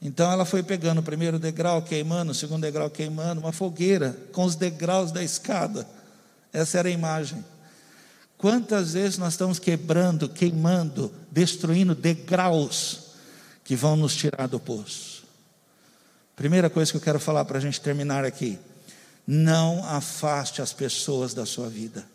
Então 0.00 0.30
ela 0.30 0.44
foi 0.44 0.62
pegando 0.62 0.98
o 0.98 1.02
primeiro 1.02 1.38
degrau, 1.38 1.82
queimando, 1.82 2.32
o 2.32 2.34
segundo 2.34 2.62
degrau 2.62 2.88
queimando, 2.88 3.40
uma 3.40 3.52
fogueira 3.52 4.16
com 4.32 4.44
os 4.44 4.54
degraus 4.54 5.10
da 5.10 5.22
escada. 5.22 5.88
Essa 6.52 6.78
era 6.78 6.88
a 6.88 6.92
imagem. 6.92 7.44
Quantas 8.36 8.92
vezes 8.92 9.18
nós 9.18 9.32
estamos 9.32 9.58
quebrando, 9.58 10.28
queimando, 10.28 11.12
destruindo 11.30 11.94
degraus 11.94 13.08
que 13.64 13.74
vão 13.74 13.96
nos 13.96 14.14
tirar 14.14 14.46
do 14.46 14.60
poço? 14.60 15.24
Primeira 16.36 16.70
coisa 16.70 16.92
que 16.92 16.96
eu 16.96 17.02
quero 17.02 17.18
falar 17.18 17.44
para 17.44 17.58
a 17.58 17.60
gente 17.60 17.80
terminar 17.80 18.24
aqui: 18.24 18.56
não 19.26 19.84
afaste 19.84 20.62
as 20.62 20.72
pessoas 20.72 21.34
da 21.34 21.44
sua 21.44 21.68
vida. 21.68 22.06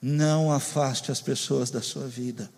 Não 0.00 0.50
afaste 0.50 1.12
as 1.12 1.20
pessoas 1.20 1.70
da 1.70 1.82
sua 1.82 2.06
vida. 2.06 2.50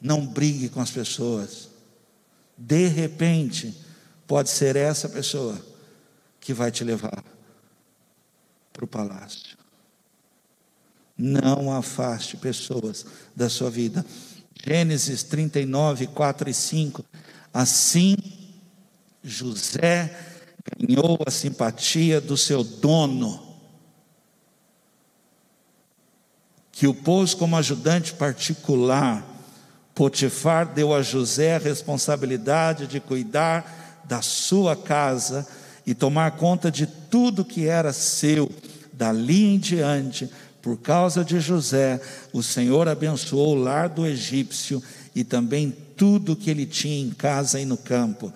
Não 0.00 0.26
brigue 0.26 0.68
com 0.68 0.80
as 0.80 0.90
pessoas. 0.90 1.68
De 2.56 2.86
repente, 2.86 3.74
pode 4.26 4.50
ser 4.50 4.76
essa 4.76 5.08
pessoa 5.08 5.60
que 6.40 6.52
vai 6.52 6.70
te 6.70 6.84
levar 6.84 7.24
para 8.72 8.84
o 8.84 8.88
palácio. 8.88 9.56
Não 11.16 11.72
afaste 11.72 12.36
pessoas 12.36 13.06
da 13.34 13.48
sua 13.48 13.70
vida. 13.70 14.04
Gênesis 14.66 15.22
39, 15.22 16.08
4 16.08 16.50
e 16.50 16.54
5. 16.54 17.04
Assim, 17.52 18.16
José 19.22 20.18
ganhou 20.76 21.18
a 21.26 21.30
simpatia 21.30 22.20
do 22.20 22.36
seu 22.36 22.64
dono, 22.64 23.56
que 26.72 26.86
o 26.86 26.94
pôs 26.94 27.32
como 27.32 27.56
ajudante 27.56 28.12
particular. 28.12 29.33
Potifar 29.94 30.66
deu 30.66 30.92
a 30.92 31.02
José 31.02 31.54
a 31.54 31.58
responsabilidade 31.58 32.86
de 32.86 32.98
cuidar 32.98 34.02
da 34.04 34.20
sua 34.20 34.74
casa 34.74 35.46
e 35.86 35.94
tomar 35.94 36.32
conta 36.32 36.70
de 36.70 36.86
tudo 36.86 37.44
que 37.44 37.66
era 37.66 37.92
seu. 37.92 38.50
Dali 38.92 39.54
em 39.54 39.58
diante, 39.58 40.30
por 40.62 40.78
causa 40.78 41.24
de 41.24 41.40
José, 41.40 42.00
o 42.32 42.42
Senhor 42.42 42.88
abençoou 42.88 43.56
o 43.56 43.62
lar 43.62 43.88
do 43.88 44.06
egípcio 44.06 44.82
e 45.14 45.22
também 45.22 45.70
tudo 45.96 46.36
que 46.36 46.50
ele 46.50 46.66
tinha 46.66 47.00
em 47.00 47.10
casa 47.10 47.60
e 47.60 47.64
no 47.64 47.76
campo. 47.76 48.32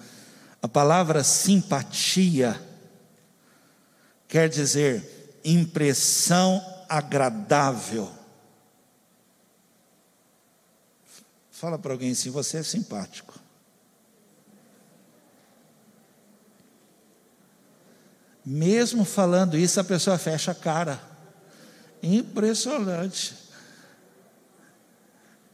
A 0.61 0.69
palavra 0.69 1.25
simpatia 1.25 2.61
quer 4.29 4.49
dizer 4.49 5.41
impressão 5.45 6.63
agradável. 6.89 8.18
Fala 11.59 11.77
para 11.77 11.93
alguém 11.93 12.13
assim: 12.13 12.31
você 12.31 12.59
é 12.59 12.63
simpático. 12.63 13.35
Mesmo 18.47 19.05
falando 19.05 19.59
isso, 19.59 19.81
a 19.81 19.85
pessoa 19.85 20.17
fecha 20.17 20.53
a 20.53 20.55
cara. 20.55 21.03
Impressionante. 22.01 23.35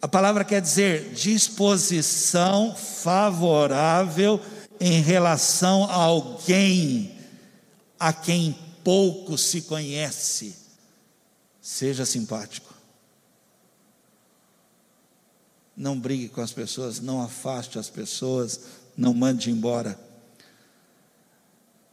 A 0.02 0.06
palavra 0.06 0.44
quer 0.44 0.60
dizer 0.60 1.14
disposição 1.14 2.76
favorável 2.76 4.38
em 4.78 5.00
relação 5.00 5.84
a 5.84 5.94
alguém 5.94 7.18
a 7.98 8.12
quem 8.12 8.58
pouco 8.84 9.38
se 9.38 9.62
conhece. 9.62 10.54
Seja 11.62 12.04
simpático. 12.04 12.73
Não 15.76 15.98
brigue 15.98 16.28
com 16.28 16.40
as 16.40 16.52
pessoas, 16.52 17.00
não 17.00 17.20
afaste 17.20 17.78
as 17.78 17.88
pessoas, 17.88 18.60
não 18.96 19.12
mande 19.12 19.50
embora. 19.50 19.98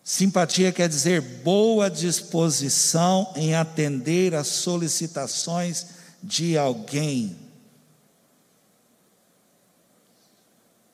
Simpatia 0.04 0.72
quer 0.72 0.90
dizer 0.90 1.22
boa 1.22 1.90
disposição 1.90 3.32
em 3.36 3.56
atender 3.56 4.34
às 4.34 4.48
solicitações 4.48 5.88
de 6.24 6.58
alguém. 6.58 7.36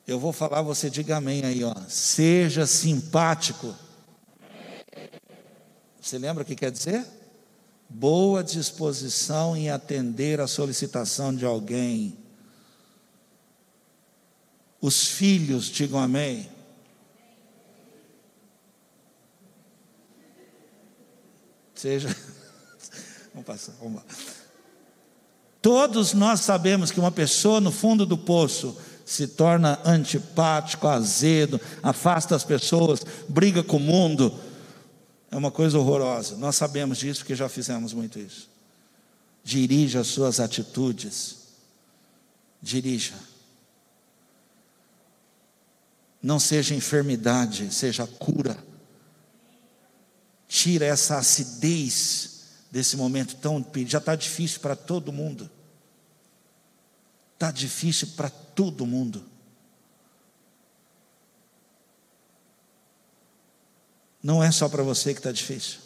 Eu 0.06 0.18
vou 0.18 0.32
falar, 0.32 0.62
você 0.62 0.88
diga 0.88 1.16
amém 1.18 1.44
aí, 1.44 1.62
ó. 1.62 1.74
Seja 1.88 2.66
simpático. 2.66 3.74
Você 6.00 6.18
lembra 6.18 6.42
o 6.42 6.46
que 6.46 6.56
quer 6.56 6.70
dizer? 6.70 7.04
Boa 7.88 8.42
disposição 8.42 9.56
em 9.56 9.70
atender 9.70 10.40
à 10.40 10.46
solicitação 10.46 11.34
de 11.34 11.44
alguém. 11.44 12.17
Os 14.80 15.08
filhos, 15.08 15.66
digam 15.66 15.98
amém. 15.98 16.48
Seja. 21.74 22.08
vamos 23.32 23.46
passar, 23.46 23.72
vamos 23.80 23.96
lá. 23.96 24.04
Todos 25.60 26.12
nós 26.12 26.40
sabemos 26.40 26.90
que 26.90 27.00
uma 27.00 27.10
pessoa 27.10 27.60
no 27.60 27.72
fundo 27.72 28.06
do 28.06 28.16
poço 28.16 28.76
se 29.04 29.26
torna 29.26 29.80
antipático, 29.84 30.86
azedo, 30.86 31.60
afasta 31.82 32.36
as 32.36 32.44
pessoas, 32.44 33.00
briga 33.28 33.62
com 33.62 33.78
o 33.78 33.80
mundo. 33.80 34.38
É 35.30 35.36
uma 35.36 35.50
coisa 35.50 35.78
horrorosa. 35.78 36.36
Nós 36.36 36.56
sabemos 36.56 36.98
disso 36.98 37.20
porque 37.20 37.34
já 37.34 37.48
fizemos 37.48 37.92
muito 37.92 38.18
isso. 38.18 38.48
Dirija 39.42 40.00
as 40.00 40.08
suas 40.08 40.40
atitudes. 40.40 41.36
Dirija. 42.62 43.14
Não 46.22 46.40
seja 46.40 46.74
enfermidade, 46.74 47.72
seja 47.72 48.06
cura. 48.06 48.56
Tira 50.48 50.84
essa 50.84 51.18
acidez 51.18 52.42
desse 52.70 52.96
momento 52.96 53.36
tão. 53.36 53.64
Já 53.86 53.98
está 53.98 54.16
difícil 54.16 54.60
para 54.60 54.74
todo 54.74 55.12
mundo. 55.12 55.50
Está 57.34 57.50
difícil 57.50 58.08
para 58.16 58.28
todo 58.28 58.84
mundo. 58.84 59.24
Não 64.20 64.42
é 64.42 64.50
só 64.50 64.68
para 64.68 64.82
você 64.82 65.12
que 65.12 65.20
está 65.20 65.30
difícil. 65.30 65.78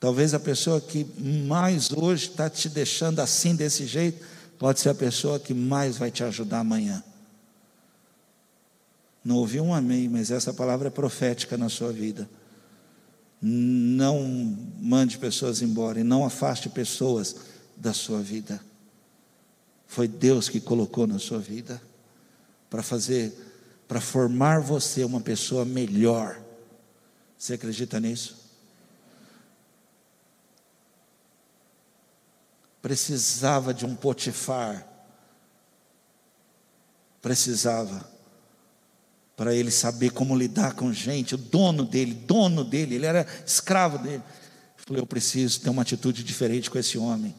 Talvez 0.00 0.32
a 0.32 0.40
pessoa 0.40 0.80
que 0.80 1.04
mais 1.20 1.92
hoje 1.92 2.30
está 2.30 2.48
te 2.48 2.70
deixando 2.70 3.20
assim, 3.20 3.54
desse 3.54 3.86
jeito, 3.86 4.24
pode 4.58 4.80
ser 4.80 4.88
a 4.88 4.94
pessoa 4.94 5.38
que 5.38 5.52
mais 5.52 5.98
vai 5.98 6.10
te 6.10 6.24
ajudar 6.24 6.60
amanhã. 6.60 7.04
Não 9.24 9.36
ouvi 9.36 9.60
um 9.60 9.74
amém, 9.74 10.08
mas 10.08 10.30
essa 10.30 10.52
palavra 10.52 10.88
é 10.88 10.90
profética 10.90 11.56
na 11.56 11.68
sua 11.68 11.92
vida. 11.92 12.28
Não 13.40 14.22
mande 14.80 15.18
pessoas 15.18 15.62
embora 15.62 16.00
e 16.00 16.04
não 16.04 16.24
afaste 16.24 16.68
pessoas 16.68 17.36
da 17.76 17.92
sua 17.92 18.20
vida. 18.20 18.60
Foi 19.86 20.06
Deus 20.06 20.48
que 20.48 20.60
colocou 20.60 21.06
na 21.06 21.18
sua 21.18 21.38
vida 21.38 21.80
para 22.68 22.82
fazer, 22.82 23.34
para 23.88 24.00
formar 24.00 24.60
você 24.60 25.04
uma 25.04 25.20
pessoa 25.20 25.64
melhor. 25.64 26.40
Você 27.36 27.54
acredita 27.54 27.98
nisso? 27.98 28.38
Precisava 32.80 33.74
de 33.74 33.84
um 33.84 33.94
Potifar. 33.94 34.86
Precisava 37.20 38.19
para 39.40 39.54
ele 39.54 39.70
saber 39.70 40.10
como 40.10 40.36
lidar 40.36 40.74
com 40.74 40.92
gente, 40.92 41.34
o 41.34 41.38
dono 41.38 41.82
dele, 41.82 42.12
dono 42.12 42.62
dele, 42.62 42.96
ele 42.96 43.06
era 43.06 43.26
escravo 43.46 43.96
dele. 43.96 44.22
Eu 44.76 44.84
falei, 44.84 45.00
eu 45.00 45.06
preciso 45.06 45.62
ter 45.62 45.70
uma 45.70 45.80
atitude 45.80 46.22
diferente 46.22 46.70
com 46.70 46.78
esse 46.78 46.98
homem, 46.98 47.34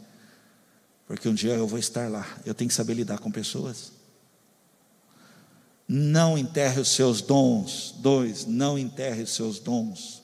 porque 1.06 1.30
um 1.30 1.34
dia 1.36 1.54
eu 1.54 1.68
vou 1.68 1.78
estar 1.78 2.10
lá, 2.10 2.28
eu 2.44 2.56
tenho 2.56 2.70
que 2.70 2.74
saber 2.74 2.96
lidar 2.96 3.20
com 3.20 3.30
pessoas. 3.30 3.92
Não 5.88 6.40
enterre 6.40 6.82
os 6.82 6.90
seus 6.90 7.22
dons. 7.22 7.94
Dois, 8.00 8.48
não 8.48 8.80
enterre 8.80 9.22
os 9.22 9.36
seus 9.36 9.60
dons. 9.60 10.24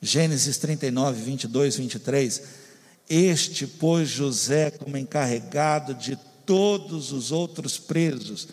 Gênesis 0.00 0.56
39, 0.58 1.20
22, 1.20 1.76
23. 1.78 2.42
Este 3.08 3.66
pôs 3.66 4.08
José 4.08 4.70
como 4.70 4.96
encarregado 4.96 5.94
de 5.94 6.16
todos 6.46 7.10
os 7.10 7.32
outros 7.32 7.76
presos 7.76 8.46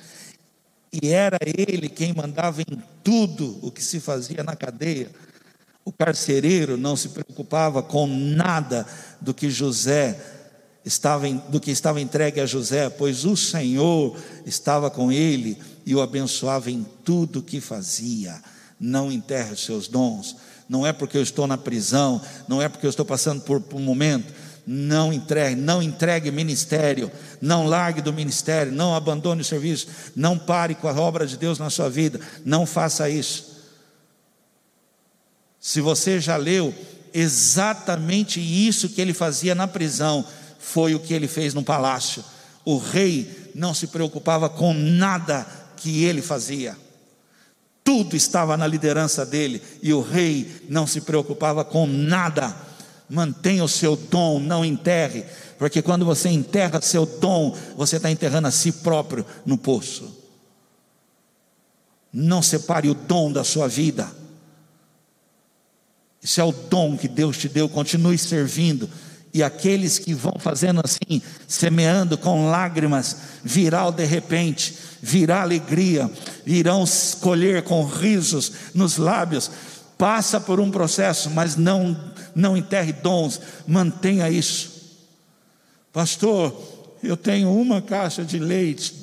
e 0.92 1.10
era 1.10 1.38
ele 1.42 1.90
quem 1.90 2.14
mandava 2.14 2.62
em 2.62 2.82
tudo 3.04 3.60
o 3.62 3.72
que 3.72 3.84
se 3.84 4.00
fazia 4.00 4.44
na 4.44 4.56
cadeia. 4.56 5.10
O 5.84 5.92
carcereiro 5.92 6.78
não 6.78 6.96
se 6.96 7.10
preocupava 7.10 7.82
com 7.82 8.08
nada 8.08 8.86
do 9.22 9.34
que 9.34 9.50
José 9.50 10.20
estava 10.88 11.30
do 11.30 11.60
que 11.60 11.72
estava 11.72 12.00
entregue 12.00 12.40
a 12.40 12.46
José, 12.46 12.90
pois 12.90 13.26
o 13.26 13.36
Senhor 13.36 14.18
estava 14.46 14.90
com 14.90 15.12
ele 15.12 15.58
e 15.86 15.94
o 15.94 16.02
abençoava 16.02 16.72
em 16.72 16.86
tudo 17.04 17.42
que 17.42 17.60
fazia. 17.60 18.42
Não 18.80 19.12
enterre 19.12 19.54
os 19.54 19.66
seus 19.66 19.88
dons. 19.88 20.36
Não 20.70 20.86
é 20.86 20.92
porque 20.92 21.18
eu 21.18 21.22
estou 21.22 21.48
na 21.48 21.58
prisão, 21.58 22.22
não 22.48 22.62
é 22.62 22.68
porque 22.68 22.86
eu 22.86 22.90
estou 22.90 23.06
passando 23.06 23.42
por 23.42 23.64
um 23.74 23.80
momento. 23.80 24.34
Não 24.70 25.14
entregue, 25.14 25.56
não 25.56 25.82
entregue 25.82 26.30
ministério, 26.30 27.10
não 27.40 27.66
largue 27.66 28.02
do 28.02 28.12
ministério, 28.12 28.70
não 28.70 28.94
abandone 28.94 29.40
o 29.40 29.46
serviço, 29.46 29.88
não 30.14 30.38
pare 30.38 30.76
com 30.76 30.90
a 30.90 31.00
obra 31.00 31.26
de 31.26 31.38
Deus 31.38 31.58
na 31.58 31.70
sua 31.70 31.90
vida, 31.90 32.20
não 32.44 32.66
faça 32.66 33.10
isso. 33.10 33.64
Se 35.58 35.80
você 35.80 36.20
já 36.20 36.36
leu, 36.36 36.76
exatamente 37.14 38.42
isso 38.42 38.90
que 38.90 39.00
ele 39.00 39.14
fazia 39.14 39.56
na 39.56 39.70
prisão 39.70 40.26
foi 40.60 40.94
o 40.94 41.00
que 41.00 41.14
ele 41.14 41.30
fez 41.30 41.54
no 41.54 41.64
palácio. 41.64 42.22
O 42.66 42.78
rei 42.78 43.52
não 43.56 43.74
se 43.74 43.88
preocupava 43.88 44.50
com 44.50 44.74
nada 44.74 45.48
que 45.78 46.04
ele 46.04 46.22
fazia. 46.22 46.76
Tudo 47.86 48.18
estava 48.18 48.58
na 48.58 48.68
liderança 48.68 49.26
dele 49.26 49.62
e 49.82 49.94
o 49.94 50.02
rei 50.02 50.66
não 50.68 50.86
se 50.86 51.00
preocupava 51.00 51.64
com 51.64 51.88
nada. 51.88 52.67
Mantenha 53.10 53.64
o 53.64 53.70
seu 53.70 53.96
dom, 53.96 54.40
não 54.40 54.66
enterre, 54.66 55.24
porque 55.58 55.82
quando 55.82 56.06
você 56.06 56.30
enterra 56.30 56.82
seu 56.82 57.06
dom, 57.06 57.56
você 57.76 57.96
está 57.96 58.12
enterrando 58.12 58.48
a 58.48 58.52
si 58.52 58.72
próprio 58.72 59.26
no 59.46 59.58
poço. 59.58 60.16
Não 62.12 62.42
separe 62.42 62.90
o 62.90 62.94
dom 62.94 63.32
da 63.32 63.44
sua 63.44 63.68
vida. 63.68 64.12
Isso 66.22 66.42
é 66.42 66.44
o 66.44 66.52
dom 66.52 66.98
que 66.98 67.08
Deus 67.08 67.38
te 67.38 67.48
deu, 67.48 67.70
continue 67.70 68.18
servindo. 68.18 68.90
E 69.34 69.44
aqueles 69.44 70.00
que 70.00 70.14
vão 70.14 70.34
fazendo 70.40 70.82
assim, 70.84 71.22
semeando 71.48 72.18
com 72.18 72.50
lágrimas, 72.50 73.18
virá 73.44 73.90
de 73.92 74.04
repente, 74.04 74.76
virá 75.02 75.42
alegria, 75.42 76.10
irão 76.46 76.84
colher 77.22 77.62
com 77.64 77.86
risos 77.86 78.52
nos 78.74 78.98
lábios. 78.98 79.52
Passa 79.98 80.40
por 80.40 80.60
um 80.60 80.72
processo, 80.72 81.30
mas 81.30 81.56
não, 81.56 81.96
não 82.38 82.56
enterre 82.56 82.94
dons, 82.94 83.42
mantenha 83.66 84.30
isso. 84.30 84.78
Pastor, 85.92 86.56
eu 87.02 87.18
tenho 87.18 87.52
uma 87.52 87.82
caixa 87.82 88.24
de 88.24 88.38
leite, 88.38 88.94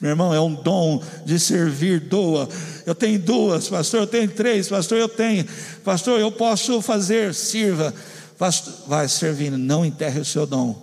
meu 0.00 0.10
irmão, 0.10 0.32
é 0.32 0.40
um 0.40 0.54
dom 0.54 1.02
de 1.24 1.38
servir, 1.38 1.98
doa. 1.98 2.48
Eu 2.86 2.94
tenho 2.94 3.18
duas, 3.18 3.68
pastor, 3.68 4.00
eu 4.00 4.06
tenho 4.06 4.30
três, 4.30 4.68
pastor, 4.68 4.98
eu 4.98 5.08
tenho. 5.08 5.44
Pastor, 5.82 6.20
eu 6.20 6.30
posso 6.30 6.80
fazer, 6.80 7.34
sirva. 7.34 7.92
Pastor, 8.38 8.72
vai 8.86 9.08
servindo, 9.08 9.58
não 9.58 9.84
enterre 9.84 10.20
o 10.20 10.24
seu 10.24 10.46
dom. 10.46 10.80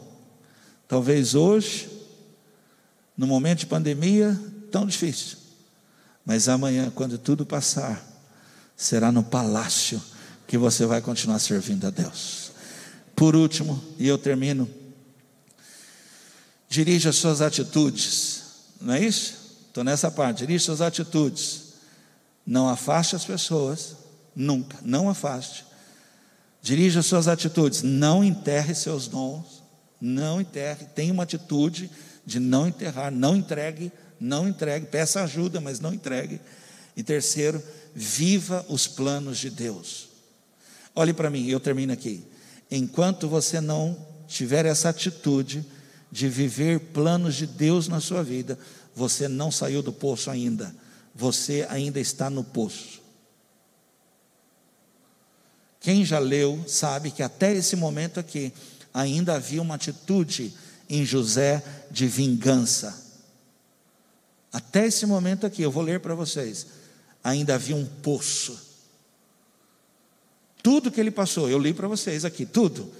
Talvez 0.87 1.35
hoje, 1.35 1.87
no 3.15 3.27
momento 3.27 3.59
de 3.59 3.65
pandemia, 3.67 4.37
tão 4.71 4.85
difícil. 4.85 5.37
Mas 6.25 6.49
amanhã, 6.49 6.91
quando 6.93 7.17
tudo 7.17 7.45
passar, 7.45 8.03
será 8.75 9.11
no 9.11 9.23
palácio 9.23 10.01
que 10.51 10.57
você 10.57 10.85
vai 10.85 11.01
continuar 11.01 11.39
servindo 11.39 11.87
a 11.87 11.89
Deus. 11.89 12.51
Por 13.15 13.35
último, 13.35 13.83
e 13.97 14.07
eu 14.07 14.19
termino, 14.19 14.69
dirija 16.69 17.11
suas 17.11 17.41
atitudes 17.41 18.41
não 18.81 18.95
é 18.95 18.99
isso? 18.99 19.35
Estou 19.67 19.83
nessa 19.83 20.09
parte. 20.09 20.39
Dirige 20.39 20.65
suas 20.65 20.81
atitudes. 20.81 21.73
Não 22.45 22.67
afaste 22.67 23.15
as 23.15 23.23
pessoas, 23.23 23.95
nunca, 24.35 24.77
não 24.81 25.07
afaste. 25.07 25.63
Dirija 26.61 27.03
suas 27.03 27.27
atitudes, 27.27 27.83
não 27.83 28.23
enterre 28.23 28.73
seus 28.73 29.07
dons, 29.07 29.63
não 29.99 30.41
enterre, 30.41 30.85
tenha 30.95 31.13
uma 31.13 31.23
atitude 31.23 31.89
de 32.25 32.39
não 32.39 32.67
enterrar, 32.67 33.11
não 33.11 33.35
entregue, 33.35 33.91
não 34.19 34.47
entregue, 34.47 34.87
peça 34.87 35.23
ajuda, 35.23 35.61
mas 35.61 35.79
não 35.79 35.93
entregue. 35.93 36.41
E 36.97 37.03
terceiro, 37.03 37.61
viva 37.95 38.65
os 38.67 38.87
planos 38.87 39.37
de 39.37 39.49
Deus. 39.49 40.10
Olhe 40.95 41.13
para 41.13 41.29
mim, 41.29 41.47
eu 41.47 41.59
termino 41.59 41.93
aqui. 41.93 42.23
Enquanto 42.69 43.27
você 43.27 43.59
não 43.61 43.97
tiver 44.27 44.65
essa 44.65 44.89
atitude, 44.89 45.65
de 46.11 46.27
viver 46.27 46.79
planos 46.79 47.35
de 47.35 47.47
Deus 47.47 47.87
na 47.87 48.01
sua 48.01 48.21
vida, 48.21 48.59
você 48.93 49.27
não 49.27 49.49
saiu 49.49 49.81
do 49.81 49.93
poço 49.93 50.29
ainda, 50.29 50.75
você 51.15 51.65
ainda 51.69 51.99
está 51.99 52.29
no 52.29 52.43
poço. 52.43 52.99
Quem 55.79 56.03
já 56.03 56.19
leu 56.19 56.63
sabe 56.67 57.09
que 57.09 57.23
até 57.23 57.53
esse 57.55 57.75
momento 57.75 58.19
aqui 58.19 58.53
ainda 58.93 59.35
havia 59.35 59.61
uma 59.61 59.75
atitude 59.75 60.53
em 60.89 61.05
José 61.05 61.63
de 61.89 62.05
vingança. 62.07 63.09
Até 64.51 64.85
esse 64.85 65.05
momento 65.05 65.45
aqui, 65.45 65.61
eu 65.61 65.71
vou 65.71 65.81
ler 65.81 66.01
para 66.01 66.13
vocês, 66.13 66.67
ainda 67.23 67.55
havia 67.55 67.75
um 67.75 67.85
poço. 67.85 68.70
Tudo 70.63 70.91
que 70.91 70.99
ele 70.99 71.11
passou, 71.11 71.49
eu 71.49 71.57
li 71.57 71.73
para 71.73 71.87
vocês 71.87 72.23
aqui, 72.25 72.45
tudo 72.45 72.91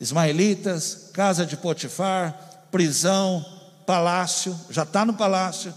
ismaelitas, 0.00 1.10
casa 1.12 1.46
de 1.46 1.56
Potifar, 1.56 2.68
prisão, 2.70 3.44
palácio, 3.86 4.58
já 4.70 4.82
está 4.82 5.04
no 5.04 5.14
palácio, 5.14 5.72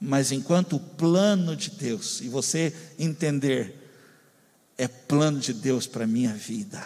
mas 0.00 0.32
enquanto 0.32 0.76
o 0.76 0.80
plano 0.80 1.56
de 1.56 1.70
Deus, 1.70 2.20
e 2.20 2.28
você 2.28 2.74
entender, 2.98 3.76
é 4.78 4.88
plano 4.88 5.38
de 5.38 5.52
Deus 5.52 5.86
para 5.86 6.04
a 6.04 6.06
minha 6.06 6.32
vida. 6.32 6.82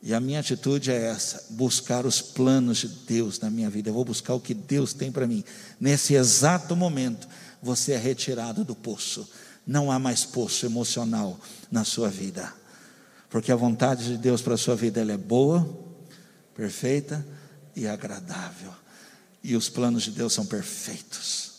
E 0.00 0.14
a 0.14 0.20
minha 0.20 0.40
atitude 0.40 0.90
é 0.90 1.06
essa: 1.06 1.46
buscar 1.50 2.06
os 2.06 2.22
planos 2.22 2.78
de 2.78 2.88
Deus 2.88 3.40
na 3.40 3.50
minha 3.50 3.68
vida. 3.68 3.90
Eu 3.90 3.94
vou 3.94 4.04
buscar 4.04 4.32
o 4.32 4.40
que 4.40 4.54
Deus 4.54 4.94
tem 4.94 5.10
para 5.10 5.26
mim. 5.26 5.44
Nesse 5.80 6.14
exato 6.14 6.76
momento, 6.76 7.28
você 7.60 7.92
é 7.92 7.98
retirado 7.98 8.64
do 8.64 8.76
poço. 8.76 9.28
Não 9.68 9.92
há 9.92 10.00
mais 10.00 10.24
poço 10.24 10.66
emocional 10.66 11.38
na 11.70 11.84
sua 11.84 12.08
vida 12.08 12.58
porque 13.30 13.52
a 13.52 13.56
vontade 13.56 14.04
de 14.04 14.16
Deus 14.16 14.40
para 14.40 14.54
a 14.54 14.58
sua 14.58 14.74
vida 14.74 15.00
ela 15.00 15.12
é 15.12 15.16
boa, 15.16 15.68
perfeita 16.54 17.24
e 17.76 17.86
agradável. 17.86 18.72
E 19.42 19.54
os 19.54 19.68
planos 19.68 20.04
de 20.04 20.12
Deus 20.12 20.32
são 20.32 20.46
perfeitos. 20.46 21.52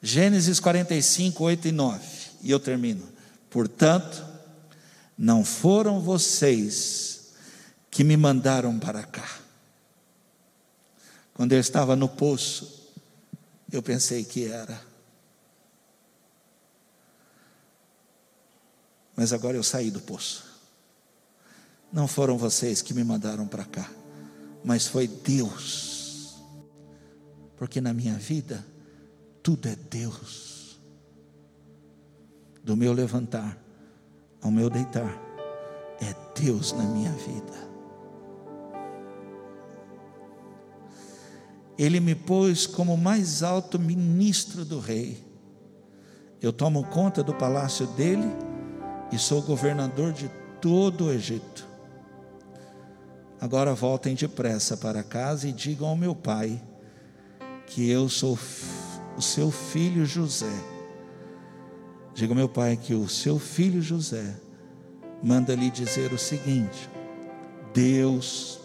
Gênesis 0.00 0.60
45, 0.60 1.44
8 1.44 1.68
e 1.68 1.72
9. 1.72 2.00
E 2.42 2.50
eu 2.50 2.60
termino. 2.60 3.06
Portanto, 3.50 4.24
não 5.18 5.44
foram 5.44 6.00
vocês 6.00 7.32
que 7.90 8.04
me 8.04 8.16
mandaram 8.16 8.78
para 8.78 9.02
cá. 9.02 9.38
Quando 11.34 11.52
eu 11.52 11.60
estava 11.60 11.96
no 11.96 12.08
poço, 12.08 12.88
eu 13.70 13.82
pensei 13.82 14.24
que 14.24 14.46
era. 14.46 14.89
Mas 19.20 19.34
agora 19.34 19.54
eu 19.54 19.62
saí 19.62 19.90
do 19.90 20.00
poço. 20.00 20.46
Não 21.92 22.08
foram 22.08 22.38
vocês 22.38 22.80
que 22.80 22.94
me 22.94 23.04
mandaram 23.04 23.46
para 23.46 23.66
cá, 23.66 23.90
mas 24.64 24.86
foi 24.86 25.06
Deus. 25.06 26.36
Porque 27.54 27.82
na 27.82 27.92
minha 27.92 28.14
vida, 28.14 28.64
tudo 29.42 29.68
é 29.68 29.76
Deus. 29.76 30.80
Do 32.64 32.74
meu 32.74 32.94
levantar 32.94 33.58
ao 34.40 34.50
meu 34.50 34.70
deitar, 34.70 35.14
é 36.00 36.40
Deus 36.40 36.72
na 36.72 36.84
minha 36.84 37.12
vida. 37.12 37.68
Ele 41.76 42.00
me 42.00 42.14
pôs 42.14 42.66
como 42.66 42.96
mais 42.96 43.42
alto 43.42 43.78
ministro 43.78 44.64
do 44.64 44.80
rei. 44.80 45.22
Eu 46.40 46.54
tomo 46.54 46.84
conta 46.84 47.22
do 47.22 47.34
palácio 47.34 47.86
dele 47.88 48.48
e 49.12 49.18
sou 49.18 49.42
governador 49.42 50.12
de 50.12 50.30
todo 50.60 51.06
o 51.06 51.12
Egito. 51.12 51.66
Agora 53.40 53.74
voltem 53.74 54.14
depressa 54.14 54.76
para 54.76 55.02
casa 55.02 55.48
e 55.48 55.52
digam 55.52 55.88
ao 55.88 55.96
meu 55.96 56.14
pai 56.14 56.62
que 57.66 57.88
eu 57.88 58.08
sou 58.08 58.38
o 59.16 59.22
seu 59.22 59.50
filho 59.50 60.04
José. 60.04 60.52
Diga 62.14 62.32
ao 62.32 62.36
meu 62.36 62.48
pai 62.48 62.76
que 62.76 62.94
o 62.94 63.08
seu 63.08 63.38
filho 63.38 63.80
José 63.80 64.36
manda 65.22 65.54
lhe 65.54 65.70
dizer 65.70 66.12
o 66.12 66.18
seguinte: 66.18 66.88
Deus 67.72 68.60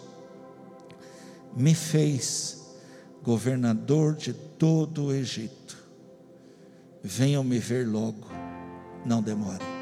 me 1.56 1.74
fez 1.74 2.76
governador 3.24 4.14
de 4.16 4.34
todo 4.34 5.06
o 5.06 5.14
Egito. 5.14 5.78
Venham 7.02 7.44
me 7.44 7.60
ver 7.60 7.88
logo, 7.88 8.28
não 9.06 9.22
demore. 9.22 9.75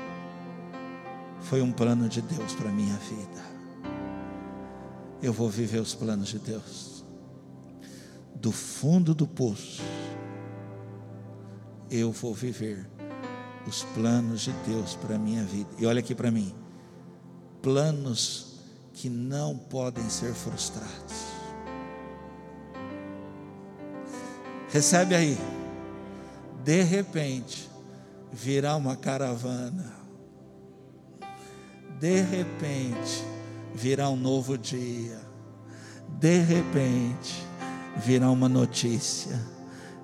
Foi 1.44 1.62
um 1.62 1.72
plano 1.72 2.10
de 2.10 2.22
Deus 2.22 2.54
para 2.54 2.70
a 2.70 2.74
minha 2.74 2.96
vida 2.98 3.54
eu 5.24 5.32
vou 5.32 5.50
viver 5.50 5.80
os 5.80 5.96
planos 5.96 6.28
de 6.28 6.38
Deus. 6.38 7.06
Do 8.36 8.52
fundo 8.52 9.16
do 9.16 9.26
poço, 9.26 9.82
eu 11.90 12.12
vou 12.12 12.34
viver 12.34 12.86
os 13.66 13.84
planos 13.96 14.42
de 14.42 14.52
Deus 14.68 14.96
para 14.96 15.16
a 15.16 15.18
minha 15.18 15.46
vida. 15.46 15.70
E 15.80 15.86
olha 15.86 16.02
aqui 16.02 16.14
para 16.14 16.30
mim: 16.30 16.54
planos 17.62 18.60
que 18.92 19.10
não 19.10 19.58
podem 19.58 20.08
ser 20.10 20.34
frustrados. 20.34 21.24
Recebe 24.70 25.16
aí. 25.16 25.38
De 26.66 26.82
repente, 26.82 27.70
virá 28.30 28.76
uma 28.76 28.98
caravana. 28.98 30.03
De 32.04 32.20
repente, 32.20 33.24
virá 33.74 34.10
um 34.10 34.18
novo 34.18 34.58
dia. 34.58 35.18
De 36.20 36.38
repente, 36.40 37.48
virá 37.96 38.30
uma 38.30 38.50
notícia. 38.50 39.40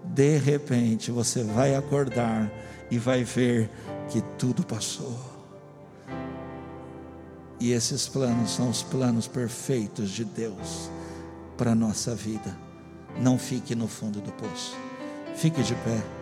De 0.06 0.38
repente, 0.38 1.12
você 1.12 1.44
vai 1.44 1.76
acordar 1.76 2.50
e 2.90 2.98
vai 2.98 3.26
ver 3.26 3.70
que 4.08 4.22
tudo 4.38 4.66
passou. 4.66 5.20
E 7.60 7.74
esses 7.74 8.08
planos 8.08 8.52
são 8.52 8.70
os 8.70 8.82
planos 8.82 9.28
perfeitos 9.28 10.10
de 10.10 10.24
Deus 10.24 10.90
para 11.58 11.72
a 11.72 11.76
nossa 11.76 12.16
vida. 12.16 12.58
Não 13.20 13.38
fique 13.38 13.76
no 13.76 13.90
fundo 13.90 14.22
do 14.22 14.32
poço. 14.32 14.74
Fique 15.36 15.62
de 15.62 15.76
pé. 15.76 16.19